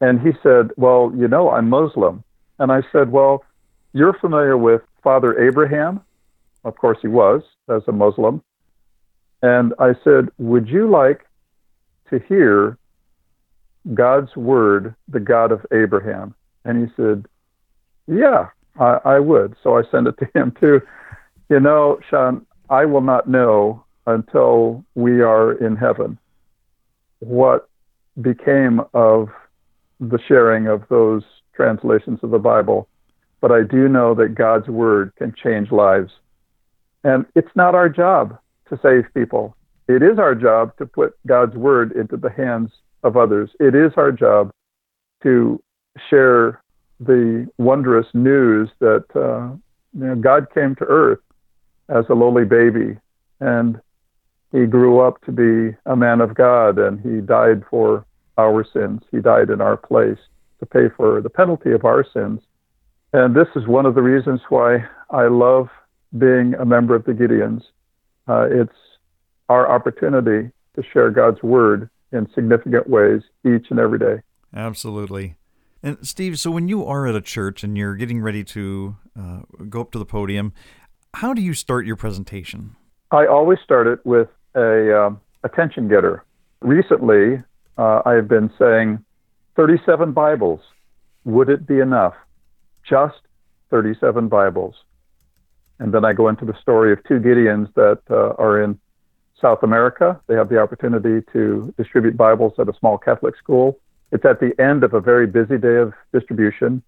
And 0.00 0.20
he 0.20 0.32
said, 0.42 0.70
Well, 0.76 1.12
you 1.16 1.28
know, 1.28 1.50
I'm 1.50 1.68
Muslim. 1.68 2.24
And 2.58 2.72
I 2.72 2.82
said, 2.92 3.12
Well, 3.12 3.44
you're 3.92 4.14
familiar 4.14 4.56
with 4.56 4.82
Father 5.02 5.38
Abraham? 5.46 6.00
Of 6.64 6.76
course, 6.76 6.98
he 7.02 7.08
was, 7.08 7.42
as 7.68 7.82
a 7.88 7.92
Muslim. 7.92 8.42
And 9.42 9.74
I 9.78 9.94
said, 10.02 10.28
Would 10.38 10.68
you 10.68 10.88
like 10.88 11.26
to 12.10 12.18
hear 12.28 12.78
God's 13.92 14.34
word, 14.36 14.94
the 15.08 15.20
God 15.20 15.52
of 15.52 15.66
Abraham? 15.72 16.34
And 16.64 16.86
he 16.86 16.94
said, 16.96 17.26
Yeah, 18.06 18.48
I, 18.78 18.98
I 19.04 19.20
would. 19.20 19.54
So 19.62 19.76
I 19.76 19.82
sent 19.90 20.06
it 20.06 20.16
to 20.18 20.28
him 20.34 20.54
too. 20.60 20.80
You 21.50 21.60
know, 21.60 21.98
Sean, 22.08 22.46
I 22.70 22.86
will 22.86 23.02
not 23.02 23.28
know 23.28 23.84
until 24.06 24.84
we 24.94 25.20
are 25.20 25.52
in 25.52 25.76
heaven 25.76 26.18
what 27.20 27.68
became 28.20 28.80
of 28.92 29.28
the 30.00 30.18
sharing 30.26 30.66
of 30.66 30.82
those 30.88 31.22
translations 31.54 32.20
of 32.22 32.30
the 32.30 32.38
Bible. 32.38 32.88
But 33.40 33.52
I 33.52 33.62
do 33.62 33.88
know 33.88 34.14
that 34.14 34.34
God's 34.34 34.68
word 34.68 35.12
can 35.16 35.34
change 35.42 35.70
lives. 35.70 36.12
And 37.04 37.26
it's 37.34 37.54
not 37.54 37.74
our 37.74 37.88
job 37.88 38.38
to 38.68 38.78
save 38.82 39.04
people. 39.14 39.56
It 39.88 40.02
is 40.02 40.18
our 40.18 40.34
job 40.34 40.76
to 40.78 40.86
put 40.86 41.14
God's 41.26 41.54
word 41.54 41.92
into 41.92 42.16
the 42.16 42.30
hands 42.30 42.70
of 43.02 43.16
others. 43.16 43.50
It 43.60 43.74
is 43.74 43.92
our 43.96 44.10
job 44.10 44.50
to 45.22 45.62
share 46.10 46.62
the 46.98 47.48
wondrous 47.58 48.06
news 48.14 48.70
that 48.80 49.04
uh, 49.14 49.54
you 49.98 50.06
know, 50.06 50.14
God 50.14 50.46
came 50.54 50.74
to 50.76 50.84
earth 50.84 51.20
as 51.88 52.04
a 52.08 52.14
lowly 52.14 52.44
baby 52.44 52.98
and 53.40 53.78
he 54.52 54.66
grew 54.66 55.00
up 55.00 55.20
to 55.22 55.32
be 55.32 55.76
a 55.86 55.96
man 55.96 56.20
of 56.20 56.34
God 56.34 56.78
and 56.78 57.00
he 57.00 57.20
died 57.20 57.62
for 57.68 58.06
our 58.38 58.64
sins. 58.72 59.02
He 59.10 59.20
died 59.20 59.50
in 59.50 59.60
our 59.60 59.76
place 59.76 60.18
to 60.60 60.66
pay 60.66 60.88
for 60.96 61.20
the 61.20 61.30
penalty 61.30 61.72
of 61.72 61.84
our 61.84 62.06
sins. 62.14 62.40
And 63.12 63.34
this 63.34 63.48
is 63.54 63.66
one 63.66 63.84
of 63.84 63.94
the 63.94 64.02
reasons 64.02 64.40
why 64.48 64.84
I 65.10 65.26
love 65.26 65.68
being 66.16 66.54
a 66.54 66.64
member 66.64 66.94
of 66.94 67.04
the 67.04 67.12
Gideons. 67.12 67.62
Uh, 68.28 68.46
it's 68.50 68.76
our 69.48 69.70
opportunity 69.70 70.50
to 70.76 70.82
share 70.92 71.10
God's 71.10 71.42
word 71.42 71.90
in 72.12 72.28
significant 72.34 72.88
ways 72.88 73.22
each 73.44 73.66
and 73.70 73.78
every 73.78 73.98
day. 73.98 74.22
Absolutely. 74.54 75.36
And 75.82 75.98
Steve, 76.06 76.38
so 76.38 76.50
when 76.50 76.68
you 76.68 76.84
are 76.86 77.06
at 77.06 77.14
a 77.14 77.20
church 77.20 77.62
and 77.62 77.76
you're 77.76 77.96
getting 77.96 78.20
ready 78.20 78.42
to 78.44 78.96
uh, 79.18 79.40
go 79.68 79.82
up 79.82 79.90
to 79.92 79.98
the 79.98 80.06
podium, 80.06 80.52
how 81.14 81.34
do 81.34 81.42
you 81.42 81.52
start 81.52 81.84
your 81.84 81.96
presentation? 81.96 82.76
I 83.10 83.26
always 83.26 83.58
start 83.62 83.86
it 83.86 84.04
with 84.06 84.28
a 84.54 84.98
um, 84.98 85.20
attention 85.42 85.88
getter. 85.88 86.24
Recently, 86.60 87.42
uh, 87.76 88.02
I 88.06 88.14
have 88.14 88.28
been 88.28 88.50
saying 88.58 89.04
37 89.56 90.12
Bibles. 90.12 90.60
Would 91.24 91.48
it 91.48 91.66
be 91.66 91.80
enough? 91.80 92.14
Just 92.88 93.20
37 93.70 94.28
Bibles. 94.28 94.74
And 95.78 95.92
then 95.92 96.04
I 96.04 96.12
go 96.12 96.28
into 96.28 96.44
the 96.44 96.54
story 96.60 96.92
of 96.92 97.02
two 97.04 97.18
Gideons 97.18 97.72
that 97.74 98.00
uh, 98.10 98.34
are 98.38 98.62
in 98.62 98.78
South 99.40 99.62
America. 99.62 100.20
They 100.26 100.34
have 100.34 100.48
the 100.48 100.58
opportunity 100.58 101.24
to 101.32 101.74
distribute 101.76 102.16
Bibles 102.16 102.54
at 102.58 102.68
a 102.68 102.72
small 102.78 102.96
Catholic 102.96 103.36
school. 103.36 103.78
It's 104.12 104.24
at 104.24 104.40
the 104.40 104.58
end 104.60 104.84
of 104.84 104.94
a 104.94 105.00
very 105.00 105.26
busy 105.26 105.58
day 105.58 105.76
of 105.76 105.92
distribution, 106.12 106.82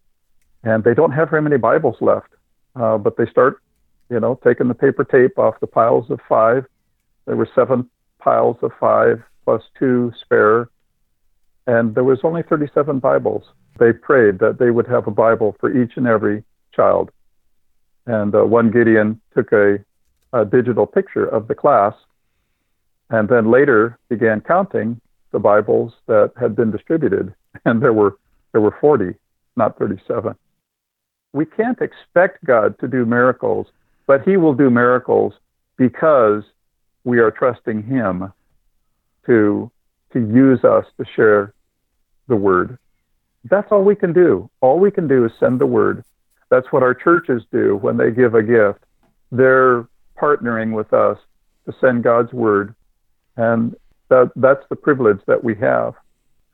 and 0.63 0.85
they 0.85 0.95
don't 0.95 1.13
have 1.13 1.31
very 1.31 1.43
many 1.43 1.57
Bibles 1.57 1.97
left. 2.01 2.29
Uh, 2.77 2.99
but 2.99 3.17
they 3.17 3.27
start, 3.27 3.63
you 4.11 4.21
know, 4.21 4.39
taking 4.45 4.69
the 4.69 4.75
paper 4.75 5.03
tape 5.03 5.39
off 5.39 5.59
the 5.61 5.67
piles 5.67 6.11
of 6.11 6.21
five. 6.29 6.67
There 7.27 7.37
were 7.37 7.49
seven 7.55 7.91
piles 8.19 8.57
of 8.63 8.71
five 8.79 9.23
plus 9.45 9.63
two 9.79 10.13
spare, 10.21 10.69
and 11.67 11.95
there 11.95 12.05
was 12.05 12.21
only 12.23 12.43
37 12.43 12.99
Bibles. 13.01 13.45
They 13.79 13.93
prayed 13.93 14.39
that 14.39 14.59
they 14.59 14.71
would 14.71 14.87
have 14.87 15.07
a 15.07 15.11
Bible 15.11 15.57
for 15.59 15.71
each 15.77 15.93
and 15.97 16.07
every 16.07 16.45
child. 16.75 17.11
And 18.07 18.35
uh, 18.35 18.45
one 18.45 18.71
Gideon 18.71 19.21
took 19.35 19.53
a, 19.53 19.79
a 20.33 20.45
digital 20.45 20.87
picture 20.87 21.27
of 21.27 21.49
the 21.49 21.55
class 21.55 21.95
and 23.11 23.29
then 23.29 23.51
later 23.51 23.99
began 24.09 24.41
counting 24.41 25.01
the 25.33 25.39
Bibles 25.39 25.93
that 26.07 26.33
had 26.39 26.57
been 26.57 26.71
distributed, 26.71 27.35
and 27.65 27.83
there 27.83 27.93
were 27.93 28.19
there 28.53 28.61
were 28.61 28.77
40, 28.81 29.15
not 29.57 29.79
37. 29.79 30.35
We 31.35 31.45
can't 31.45 31.81
expect 31.83 32.43
God 32.45 32.79
to 32.79 32.89
do 32.89 33.05
miracles, 33.05 33.67
but 34.07 34.23
He 34.23 34.37
will 34.39 34.55
do 34.55 34.71
miracles 34.71 35.35
because 35.77 36.43
we 37.05 37.19
are 37.19 37.31
trusting 37.31 37.83
Him 37.83 38.33
to 39.27 39.71
to 40.13 40.21
use 40.21 40.65
us 40.65 40.87
to 40.99 41.05
share 41.15 41.53
the 42.29 42.37
word. 42.37 42.79
That's 43.45 43.71
all 43.71 43.83
we 43.85 43.95
can 43.95 44.13
do. 44.13 44.49
All 44.61 44.79
we 44.81 44.91
can 44.91 45.07
do 45.07 45.25
is 45.25 45.33
send 45.39 45.61
the 45.61 45.67
word. 45.67 46.03
That's 46.51 46.71
what 46.71 46.83
our 46.83 46.95
churches 46.95 47.43
do 47.51 47.77
when 47.77 47.97
they 47.97 48.11
give 48.11 48.35
a 48.35 48.43
gift. 48.43 48.85
They're 49.33 49.89
partnering 50.17 50.73
with 50.73 50.93
us 50.93 51.19
to 51.67 51.75
send 51.81 52.05
God's 52.05 52.33
word. 52.33 52.75
And 53.37 53.75
that, 54.09 54.31
that's 54.37 54.65
the 54.69 54.77
privilege 54.77 55.21
that 55.27 55.43
we 55.43 55.55
have. 55.57 55.95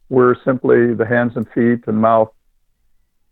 We're 0.08 0.34
simply 0.44 0.94
the 0.94 1.06
hands 1.06 1.32
and 1.36 1.46
feet 1.50 1.86
and 1.86 1.98
mouth, 1.98 2.32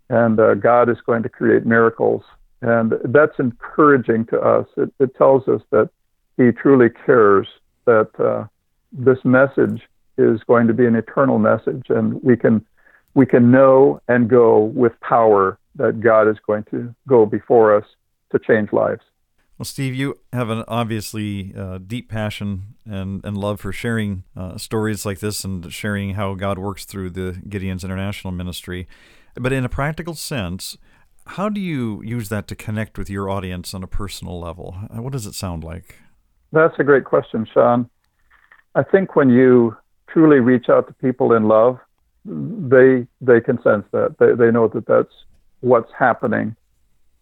and 0.09 0.39
uh, 0.41 0.55
God 0.55 0.89
is 0.89 1.01
going 1.05 1.23
to 1.23 1.29
create 1.29 1.67
miracles. 1.67 2.23
And 2.63 2.95
that's 3.05 3.39
encouraging 3.39 4.27
to 4.27 4.41
us. 4.41 4.67
It, 4.77 4.93
it 4.99 5.15
tells 5.17 5.49
us 5.49 5.63
that 5.71 5.91
He 6.37 6.53
truly 6.53 6.89
cares 6.91 7.47
that 7.87 8.11
uh, 8.19 8.47
this 8.93 9.19
message 9.25 9.83
is 10.19 10.43
going 10.45 10.67
to 10.67 10.75
be 10.75 10.87
an 10.87 10.97
eternal 10.97 11.39
message, 11.39 11.87
and 11.89 12.23
we 12.23 12.37
can 12.37 12.65
we 13.15 13.27
can 13.27 13.51
know 13.51 14.01
and 14.09 14.29
go 14.29 14.59
with 14.61 14.93
power 15.01 15.59
that 15.77 16.01
God 16.01 16.29
is 16.29 16.37
going 16.47 16.65
to 16.71 16.95
go 17.09 17.27
before 17.27 17.77
us 17.77 17.85
to 18.33 18.39
change 18.39 18.73
lives. 18.73 19.03
Well, 19.59 19.67
Steve, 19.67 19.95
you 19.95 20.19
have 20.33 20.49
an 20.49 20.65
obviously 20.69 21.53
uh, 21.55 21.79
deep 21.79 22.09
passion 22.09 22.77
and, 22.87 23.23
and 23.25 23.37
love 23.37 23.61
for 23.61 23.73
sharing 23.73 24.25
uh, 24.35 24.57
stories 24.57 25.05
like 25.05 25.19
this 25.21 25.45
and 25.45 25.71
sharing 25.71 26.15
how 26.15 26.35
God 26.35 26.59
works 26.59 26.87
through 26.87 27.11
the 27.11 27.43
Gideon's 27.47 27.85
International 27.85 28.33
Ministry. 28.33 28.89
But 29.35 29.53
in 29.53 29.65
a 29.65 29.69
practical 29.69 30.15
sense, 30.15 30.79
how 31.27 31.51
do 31.51 31.61
you 31.61 32.03
use 32.03 32.31
that 32.31 32.49
to 32.49 32.57
connect 32.57 32.97
with 32.97 33.11
your 33.11 33.29
audience 33.29 33.75
on 33.75 33.83
a 33.83 33.87
personal 33.87 34.41
level? 34.41 34.73
What 34.91 35.13
does 35.13 35.27
it 35.27 35.35
sound 35.35 35.63
like? 35.63 35.97
That's 36.53 36.75
a 36.79 36.85
great 36.85 37.05
question, 37.05 37.47
Sean. 37.53 37.89
I 38.75 38.83
think 38.83 39.15
when 39.15 39.29
you 39.29 39.77
truly 40.09 40.41
reach 40.41 40.69
out 40.69 40.89
to 40.89 40.95
people 40.95 41.33
in 41.33 41.49
love, 41.49 41.79
they 42.25 43.07
they 43.21 43.41
can 43.41 43.63
sense 43.63 43.85
that. 43.93 44.17
They 44.19 44.33
they 44.33 44.51
know 44.51 44.69
that 44.69 44.87
that's 44.87 45.13
what's 45.61 45.93
happening. 45.99 46.57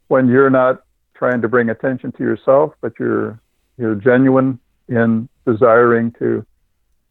When 0.09 0.29
you're 0.29 0.51
not 0.51 0.83
trying 1.15 1.43
to 1.43 1.49
bring 1.49 1.69
attention 1.71 2.13
to 2.13 2.23
yourself, 2.23 2.75
but 2.81 2.93
you're 2.99 3.41
you're 3.77 3.95
genuine 3.95 4.59
in 4.89 5.29
desiring 5.47 6.13
to 6.19 6.45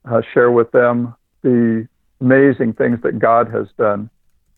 uh, 0.09 0.21
share 0.33 0.51
with 0.51 0.71
them 0.71 1.15
the 1.43 1.87
amazing 2.19 2.73
things 2.73 2.99
that 3.03 3.19
God 3.19 3.49
has 3.49 3.67
done, 3.77 4.09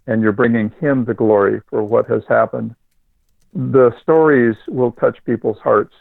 and 0.07 0.21
you're 0.21 0.31
bringing 0.31 0.71
Him 0.79 1.05
the 1.05 1.13
glory 1.13 1.61
for 1.69 1.83
what 1.83 2.07
has 2.07 2.23
happened. 2.27 2.75
The 3.53 3.91
stories 4.01 4.55
will 4.67 4.91
touch 4.93 5.17
people's 5.25 5.59
hearts. 5.59 5.93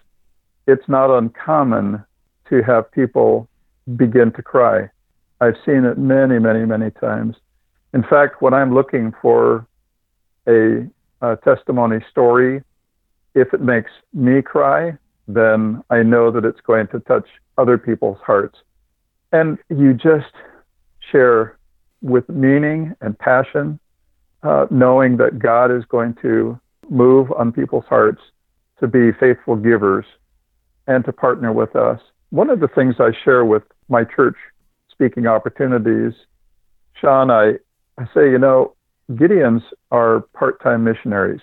It's 0.66 0.88
not 0.88 1.10
uncommon 1.16 2.04
to 2.48 2.62
have 2.62 2.90
people 2.92 3.48
begin 3.96 4.32
to 4.32 4.42
cry. 4.42 4.90
I've 5.40 5.56
seen 5.64 5.84
it 5.84 5.98
many, 5.98 6.38
many, 6.38 6.64
many 6.66 6.90
times. 6.90 7.36
In 7.94 8.02
fact, 8.02 8.42
when 8.42 8.52
I'm 8.52 8.74
looking 8.74 9.14
for 9.22 9.66
a, 10.48 10.88
a 11.20 11.36
testimony 11.36 11.98
story, 12.10 12.62
if 13.34 13.52
it 13.52 13.60
makes 13.60 13.90
me 14.12 14.42
cry, 14.42 14.96
then 15.26 15.82
I 15.90 16.02
know 16.02 16.30
that 16.30 16.44
it's 16.44 16.60
going 16.60 16.88
to 16.88 17.00
touch 17.00 17.28
other 17.58 17.76
people's 17.76 18.18
hearts. 18.24 18.58
And 19.32 19.58
you 19.68 19.92
just 19.92 20.32
share 21.12 21.58
with 22.00 22.28
meaning 22.28 22.94
and 23.00 23.18
passion, 23.18 23.78
uh, 24.42 24.66
knowing 24.70 25.16
that 25.18 25.38
God 25.38 25.70
is 25.70 25.84
going 25.84 26.14
to 26.22 26.58
move 26.88 27.30
on 27.32 27.52
people's 27.52 27.84
hearts 27.88 28.22
to 28.80 28.86
be 28.86 29.12
faithful 29.12 29.56
givers 29.56 30.06
and 30.86 31.04
to 31.04 31.12
partner 31.12 31.52
with 31.52 31.76
us. 31.76 32.00
One 32.30 32.48
of 32.48 32.60
the 32.60 32.68
things 32.68 32.96
I 32.98 33.10
share 33.24 33.44
with 33.44 33.64
my 33.88 34.04
church 34.04 34.36
speaking 34.90 35.26
opportunities, 35.26 36.12
Sean, 37.00 37.30
I, 37.30 37.54
I 37.98 38.04
say, 38.14 38.30
you 38.30 38.38
know, 38.38 38.74
Gideons 39.12 39.62
are 39.90 40.20
part 40.34 40.62
time 40.62 40.84
missionaries, 40.84 41.40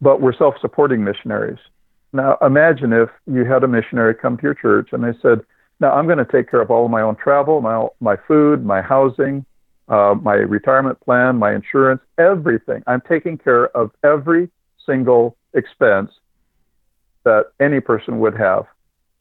but 0.00 0.20
we're 0.20 0.36
self 0.36 0.54
supporting 0.60 1.02
missionaries. 1.02 1.58
Now, 2.12 2.36
imagine 2.42 2.92
if 2.92 3.08
you 3.26 3.44
had 3.44 3.64
a 3.64 3.68
missionary 3.68 4.14
come 4.14 4.36
to 4.36 4.42
your 4.42 4.54
church 4.54 4.90
and 4.92 5.02
they 5.02 5.18
said, 5.22 5.40
Now 5.80 5.92
I'm 5.92 6.06
going 6.06 6.18
to 6.18 6.26
take 6.26 6.50
care 6.50 6.60
of 6.60 6.70
all 6.70 6.84
of 6.84 6.90
my 6.90 7.00
own 7.00 7.16
travel, 7.16 7.62
my, 7.62 7.86
my 8.00 8.16
food, 8.28 8.66
my 8.66 8.82
housing, 8.82 9.46
uh, 9.88 10.14
my 10.20 10.34
retirement 10.34 11.00
plan, 11.00 11.38
my 11.38 11.54
insurance, 11.54 12.02
everything. 12.18 12.82
I'm 12.86 13.02
taking 13.08 13.38
care 13.38 13.74
of 13.76 13.90
every 14.04 14.50
single 14.84 15.36
expense 15.54 16.10
that 17.24 17.46
any 17.60 17.80
person 17.80 18.18
would 18.20 18.36
have. 18.36 18.66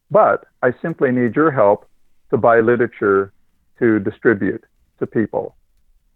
But 0.10 0.46
I 0.62 0.74
simply 0.82 1.12
need 1.12 1.36
your 1.36 1.52
help 1.52 1.88
to 2.30 2.38
buy 2.38 2.60
literature 2.60 3.32
to 3.80 4.00
distribute 4.00 4.63
to 5.00 5.08
people. 5.08 5.56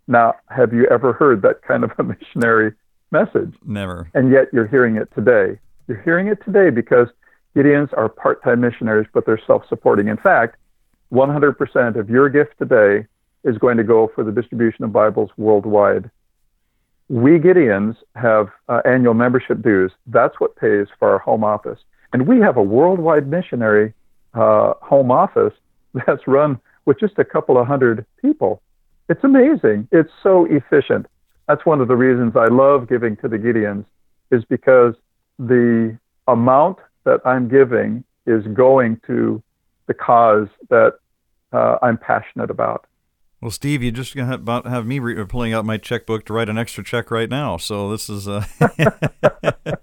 Now, 0.08 0.36
have 0.50 0.74
you 0.74 0.86
ever 0.88 1.14
heard 1.14 1.42
that 1.42 1.62
kind 1.64 1.84
of 1.84 1.92
a 1.98 2.04
missionary 2.04 2.74
message? 3.12 3.54
Never. 3.66 4.10
And 4.14 4.32
yet 4.32 4.48
you're 4.54 4.68
hearing 4.68 4.98
it 4.98 5.10
today. 5.16 5.60
You're 5.88 6.02
hearing 6.02 6.28
it 6.28 6.44
today 6.44 6.70
because 6.70 7.08
Gideons 7.56 7.96
are 7.98 8.10
part 8.10 8.44
time 8.44 8.62
missionaries, 8.62 9.08
but 9.14 9.26
they're 9.26 9.42
self 9.48 9.64
supporting. 9.68 10.08
In 10.08 10.18
fact, 10.18 10.58
100% 11.14 11.96
of 11.96 12.10
your 12.10 12.30
gift 12.30 12.58
today 12.58 13.08
is 13.44 13.58
going 13.58 13.78
to 13.78 13.84
go 13.84 14.12
for 14.14 14.24
the 14.24 14.32
distribution 14.32 14.84
of 14.84 14.92
Bibles 14.92 15.30
worldwide. 15.38 16.10
We 17.08 17.40
Gideons 17.40 17.96
have 18.16 18.50
uh, 18.68 18.82
annual 18.86 19.14
membership 19.14 19.62
dues. 19.62 19.92
That's 20.08 20.40
what 20.40 20.56
pays 20.56 20.88
for 20.98 21.10
our 21.12 21.20
home 21.20 21.44
office. 21.44 21.80
And 22.12 22.28
we 22.28 22.40
have 22.40 22.58
a 22.58 22.64
worldwide 22.64 23.28
missionary 23.28 23.94
uh, 24.34 24.74
home 24.82 25.12
office 25.12 25.54
that's 26.08 26.28
run 26.28 26.60
with 26.86 27.00
just 27.00 27.18
a 27.18 27.26
couple 27.26 27.58
of 27.58 27.68
hundred 27.68 28.06
people. 28.22 28.62
It's 29.10 29.24
amazing. 29.24 29.88
It's 29.92 30.12
so 30.24 30.46
efficient. 30.46 31.06
That's 31.48 31.66
one 31.66 31.82
of 31.82 31.88
the 31.88 31.96
reasons 31.96 32.36
I 32.36 32.48
love 32.48 32.90
giving 32.90 33.16
to 33.18 33.28
the 33.28 33.38
Gideons 33.38 33.86
is 34.32 34.44
because 34.46 34.96
the 35.38 35.98
amount 36.28 36.80
that 37.04 37.20
I'm 37.26 37.48
giving 37.48 38.04
is 38.26 38.44
going 38.54 39.00
to 39.06 39.44
the 39.88 39.94
cause 39.94 40.48
that 40.70 40.94
uh, 41.54 41.78
I'm 41.84 41.98
passionate 41.98 42.50
about. 42.50 42.86
Well, 43.42 43.52
Steve, 43.52 43.84
you 43.84 43.92
just 43.92 44.16
gonna 44.16 44.34
about 44.34 44.66
have 44.66 44.88
me 44.88 44.98
re- 44.98 45.24
pulling 45.26 45.54
out 45.54 45.66
my 45.66 45.78
checkbook 45.78 46.26
to 46.26 46.34
write 46.34 46.50
an 46.50 46.58
extra 46.58 46.84
check 46.84 47.12
right 47.12 47.30
now. 47.30 47.58
So 47.58 47.92
this 47.92 48.10
is. 48.10 48.28
Uh 48.28 48.44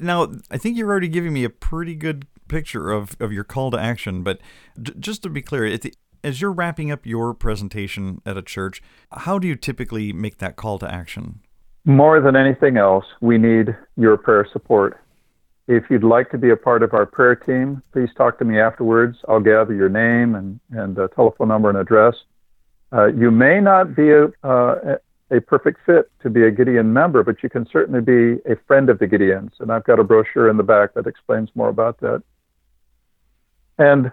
now, 0.00 0.32
I 0.48 0.56
think 0.58 0.76
you're 0.76 0.88
already 0.88 1.08
giving 1.08 1.32
me 1.32 1.42
a 1.42 1.50
pretty 1.50 1.96
good 1.96 2.26
picture 2.46 2.90
of, 2.90 3.16
of 3.18 3.32
your 3.32 3.44
call 3.44 3.70
to 3.72 3.78
action. 3.78 4.22
But 4.22 4.40
just 5.00 5.22
to 5.24 5.30
be 5.30 5.42
clear, 5.42 5.76
the, 5.76 5.92
as 6.22 6.40
you're 6.40 6.52
wrapping 6.52 6.90
up 6.90 7.06
your 7.06 7.34
presentation 7.34 8.20
at 8.26 8.36
a 8.36 8.42
church, 8.42 8.82
how 9.12 9.38
do 9.38 9.48
you 9.48 9.56
typically 9.56 10.12
make 10.12 10.38
that 10.38 10.56
call 10.56 10.78
to 10.78 10.92
action? 10.92 11.40
More 11.84 12.20
than 12.20 12.36
anything 12.36 12.76
else, 12.76 13.04
we 13.20 13.38
need 13.38 13.76
your 13.96 14.16
prayer 14.16 14.46
support. 14.52 15.00
If 15.68 15.84
you'd 15.90 16.04
like 16.04 16.30
to 16.30 16.38
be 16.38 16.50
a 16.50 16.56
part 16.56 16.82
of 16.82 16.94
our 16.94 17.06
prayer 17.06 17.34
team, 17.34 17.82
please 17.92 18.08
talk 18.16 18.38
to 18.38 18.44
me 18.44 18.58
afterwards. 18.58 19.18
I'll 19.28 19.40
gather 19.40 19.74
your 19.74 19.88
name 19.88 20.34
and, 20.34 20.60
and 20.70 20.96
telephone 21.14 21.48
number 21.48 21.68
and 21.68 21.78
address. 21.78 22.14
Uh, 22.92 23.06
you 23.06 23.30
may 23.30 23.60
not 23.60 23.94
be 23.94 24.10
a, 24.10 24.28
uh, 24.42 24.96
a 25.30 25.40
perfect 25.40 25.80
fit 25.84 26.10
to 26.22 26.30
be 26.30 26.44
a 26.44 26.50
Gideon 26.50 26.92
member, 26.92 27.22
but 27.22 27.42
you 27.42 27.50
can 27.50 27.66
certainly 27.70 28.00
be 28.00 28.40
a 28.50 28.56
friend 28.66 28.88
of 28.88 28.98
the 28.98 29.06
Gideons. 29.06 29.52
And 29.60 29.70
I've 29.70 29.84
got 29.84 30.00
a 30.00 30.04
brochure 30.04 30.48
in 30.48 30.56
the 30.56 30.62
back 30.62 30.94
that 30.94 31.06
explains 31.06 31.50
more 31.54 31.68
about 31.68 32.00
that. 32.00 32.22
And 33.76 34.10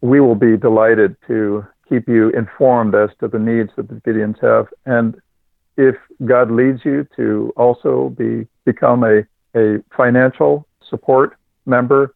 we 0.00 0.20
will 0.20 0.34
be 0.34 0.56
delighted 0.56 1.16
to 1.26 1.66
keep 1.88 2.08
you 2.08 2.30
informed 2.30 2.94
as 2.94 3.10
to 3.20 3.28
the 3.28 3.38
needs 3.38 3.70
that 3.76 3.88
the 3.88 3.96
Gideons 3.96 4.40
have. 4.40 4.68
And 4.86 5.20
if 5.76 5.96
God 6.24 6.50
leads 6.50 6.84
you 6.84 7.06
to 7.16 7.52
also 7.56 8.10
be 8.10 8.46
become 8.64 9.04
a, 9.04 9.24
a 9.54 9.82
financial 9.96 10.66
support 10.88 11.36
member, 11.66 12.14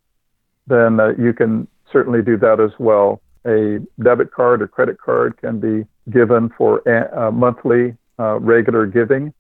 then 0.67 1.01
uh, 1.01 1.13
you 1.19 1.33
can 1.33 1.67
certainly 1.91 2.23
do 2.23 2.37
that 2.39 2.61
as 2.61 2.71
well. 2.79 3.21
A 3.47 3.79
debit 4.03 4.33
card 4.33 4.63
or 4.63 4.69
credit 4.69 4.99
card 5.01 5.37
can 5.37 5.61
be 5.61 5.87
given 6.11 6.51
for 6.57 6.79
a, 6.81 7.31
monthly 7.31 7.97
uh, 8.19 8.39
regular 8.41 8.87
giving, 8.87 9.33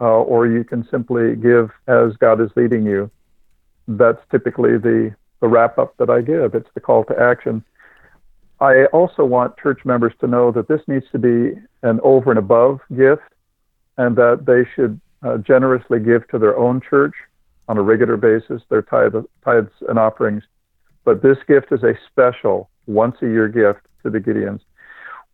uh, 0.00 0.04
or 0.04 0.46
you 0.46 0.64
can 0.64 0.86
simply 0.90 1.36
give 1.36 1.70
as 1.86 2.16
God 2.16 2.40
is 2.40 2.50
leading 2.56 2.84
you. 2.84 3.10
That's 3.86 4.20
typically 4.30 4.78
the 4.78 5.14
the 5.40 5.48
wrap 5.48 5.76
up 5.76 5.96
that 5.96 6.08
I 6.08 6.20
give. 6.22 6.54
It's 6.54 6.70
the 6.72 6.80
call 6.80 7.04
to 7.06 7.18
action. 7.18 7.64
I 8.62 8.84
also 8.92 9.24
want 9.24 9.58
church 9.58 9.80
members 9.84 10.12
to 10.20 10.28
know 10.28 10.52
that 10.52 10.68
this 10.68 10.82
needs 10.86 11.04
to 11.10 11.18
be 11.18 11.58
an 11.82 11.98
over 12.04 12.30
and 12.30 12.38
above 12.38 12.78
gift 12.96 13.22
and 13.98 14.14
that 14.14 14.46
they 14.46 14.70
should 14.76 15.00
uh, 15.24 15.38
generously 15.38 15.98
give 15.98 16.28
to 16.28 16.38
their 16.38 16.56
own 16.56 16.80
church 16.80 17.14
on 17.66 17.76
a 17.76 17.82
regular 17.82 18.16
basis, 18.16 18.62
their 18.68 18.82
tithe, 18.82 19.16
tithes 19.44 19.72
and 19.88 19.98
offerings. 19.98 20.44
But 21.04 21.22
this 21.22 21.38
gift 21.48 21.72
is 21.72 21.82
a 21.82 21.98
special 22.08 22.70
once 22.86 23.16
a 23.20 23.26
year 23.26 23.48
gift 23.48 23.80
to 24.04 24.10
the 24.10 24.20
Gideons. 24.20 24.60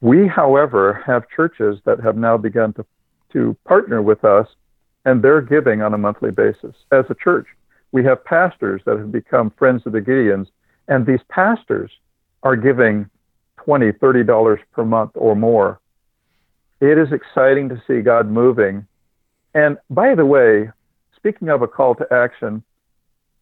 We, 0.00 0.26
however, 0.26 1.02
have 1.04 1.28
churches 1.28 1.80
that 1.84 2.00
have 2.00 2.16
now 2.16 2.38
begun 2.38 2.72
to, 2.74 2.86
to 3.34 3.54
partner 3.66 4.00
with 4.00 4.24
us 4.24 4.46
and 5.04 5.22
they're 5.22 5.42
giving 5.42 5.82
on 5.82 5.92
a 5.92 5.98
monthly 5.98 6.30
basis 6.30 6.74
as 6.92 7.04
a 7.10 7.14
church. 7.14 7.46
We 7.92 8.02
have 8.04 8.24
pastors 8.24 8.80
that 8.86 8.96
have 8.96 9.12
become 9.12 9.52
friends 9.58 9.82
of 9.84 9.92
the 9.92 10.00
Gideons, 10.00 10.46
and 10.88 11.04
these 11.04 11.20
pastors 11.28 11.90
are 12.42 12.56
giving 12.56 13.10
20 13.68 13.92
$30 13.92 14.58
per 14.72 14.82
month 14.82 15.10
or 15.14 15.36
more. 15.36 15.78
It 16.80 16.96
is 16.96 17.12
exciting 17.12 17.68
to 17.68 17.82
see 17.86 18.00
God 18.00 18.26
moving. 18.26 18.86
And 19.52 19.76
by 19.90 20.14
the 20.14 20.24
way, 20.24 20.70
speaking 21.14 21.50
of 21.50 21.60
a 21.60 21.68
call 21.68 21.94
to 21.96 22.06
action, 22.10 22.62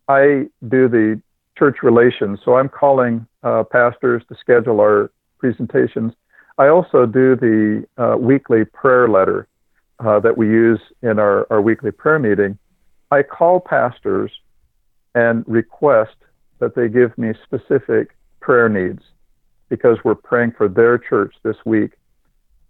I 0.08 0.46
do 0.66 0.88
the 0.88 1.22
church 1.56 1.76
relations, 1.84 2.40
so 2.44 2.56
I'm 2.56 2.68
calling 2.68 3.24
uh, 3.44 3.62
pastors 3.70 4.24
to 4.28 4.34
schedule 4.40 4.80
our 4.80 5.12
presentations. 5.38 6.12
I 6.58 6.66
also 6.70 7.06
do 7.06 7.36
the 7.36 7.86
uh, 7.96 8.16
weekly 8.16 8.64
prayer 8.64 9.08
letter 9.08 9.46
uh, 10.00 10.18
that 10.18 10.36
we 10.36 10.48
use 10.48 10.80
in 11.02 11.20
our, 11.20 11.46
our 11.52 11.60
weekly 11.60 11.92
prayer 11.92 12.18
meeting. 12.18 12.58
I 13.12 13.22
call 13.22 13.60
pastors 13.60 14.32
and 15.14 15.44
request 15.46 16.16
that 16.58 16.74
they 16.74 16.88
give 16.88 17.16
me 17.16 17.32
specific 17.44 18.16
prayer 18.40 18.68
needs 18.68 19.02
because 19.68 19.98
we're 20.04 20.14
praying 20.14 20.52
for 20.56 20.68
their 20.68 20.98
church 20.98 21.34
this 21.42 21.56
week. 21.64 21.92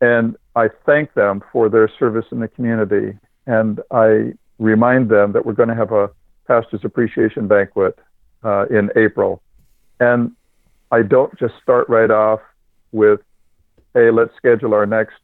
And 0.01 0.37
I 0.55 0.69
thank 0.85 1.15
them 1.15 1.43
for 1.53 1.69
their 1.69 1.91
service 1.99 2.27
in 2.31 2.41
the 2.41 2.49
community. 2.49 3.19
And 3.47 3.81
I 3.91 4.33
remind 4.59 5.09
them 5.09 5.33
that 5.33 5.45
we're 5.45 5.53
going 5.53 5.69
to 5.69 5.75
have 5.75 5.93
a 5.93 6.11
pastor's 6.47 6.85
appreciation 6.85 7.49
banquet 7.49 7.99
uh, 8.45 8.67
in 8.67 8.91
April. 8.97 9.43
And 10.01 10.33
I 10.91 11.03
don't 11.03 11.37
just 11.39 11.55
start 11.63 11.89
right 11.89 12.11
off 12.11 12.41
with, 12.93 13.21
hey, 13.95 14.11
let's 14.11 14.35
schedule 14.37 14.75
our 14.75 14.87
next 14.87 15.17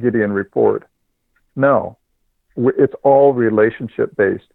Gideon 0.00 0.32
report. 0.32 0.86
No, 1.54 1.96
it's 2.56 2.94
all 3.02 3.32
relationship 3.32 4.14
based. 4.16 4.52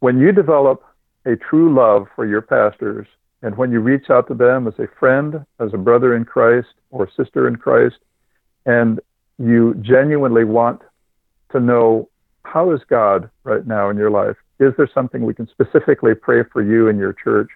When 0.00 0.18
you 0.18 0.32
develop 0.32 0.84
a 1.24 1.36
true 1.36 1.74
love 1.74 2.06
for 2.14 2.26
your 2.26 2.42
pastors, 2.42 3.06
and 3.44 3.58
when 3.58 3.70
you 3.70 3.80
reach 3.80 4.08
out 4.08 4.26
to 4.28 4.34
them 4.34 4.66
as 4.66 4.72
a 4.78 4.88
friend, 4.98 5.44
as 5.60 5.74
a 5.74 5.76
brother 5.76 6.16
in 6.16 6.24
Christ 6.24 6.68
or 6.90 7.10
sister 7.14 7.46
in 7.46 7.56
Christ, 7.56 7.96
and 8.64 9.00
you 9.38 9.74
genuinely 9.82 10.44
want 10.44 10.80
to 11.52 11.60
know 11.60 12.08
how 12.44 12.70
is 12.70 12.80
God 12.88 13.28
right 13.44 13.66
now 13.66 13.90
in 13.90 13.98
your 13.98 14.10
life? 14.10 14.36
Is 14.60 14.72
there 14.78 14.88
something 14.94 15.22
we 15.22 15.34
can 15.34 15.46
specifically 15.48 16.14
pray 16.14 16.42
for 16.50 16.62
you 16.62 16.88
in 16.88 16.96
your 16.96 17.12
church? 17.12 17.50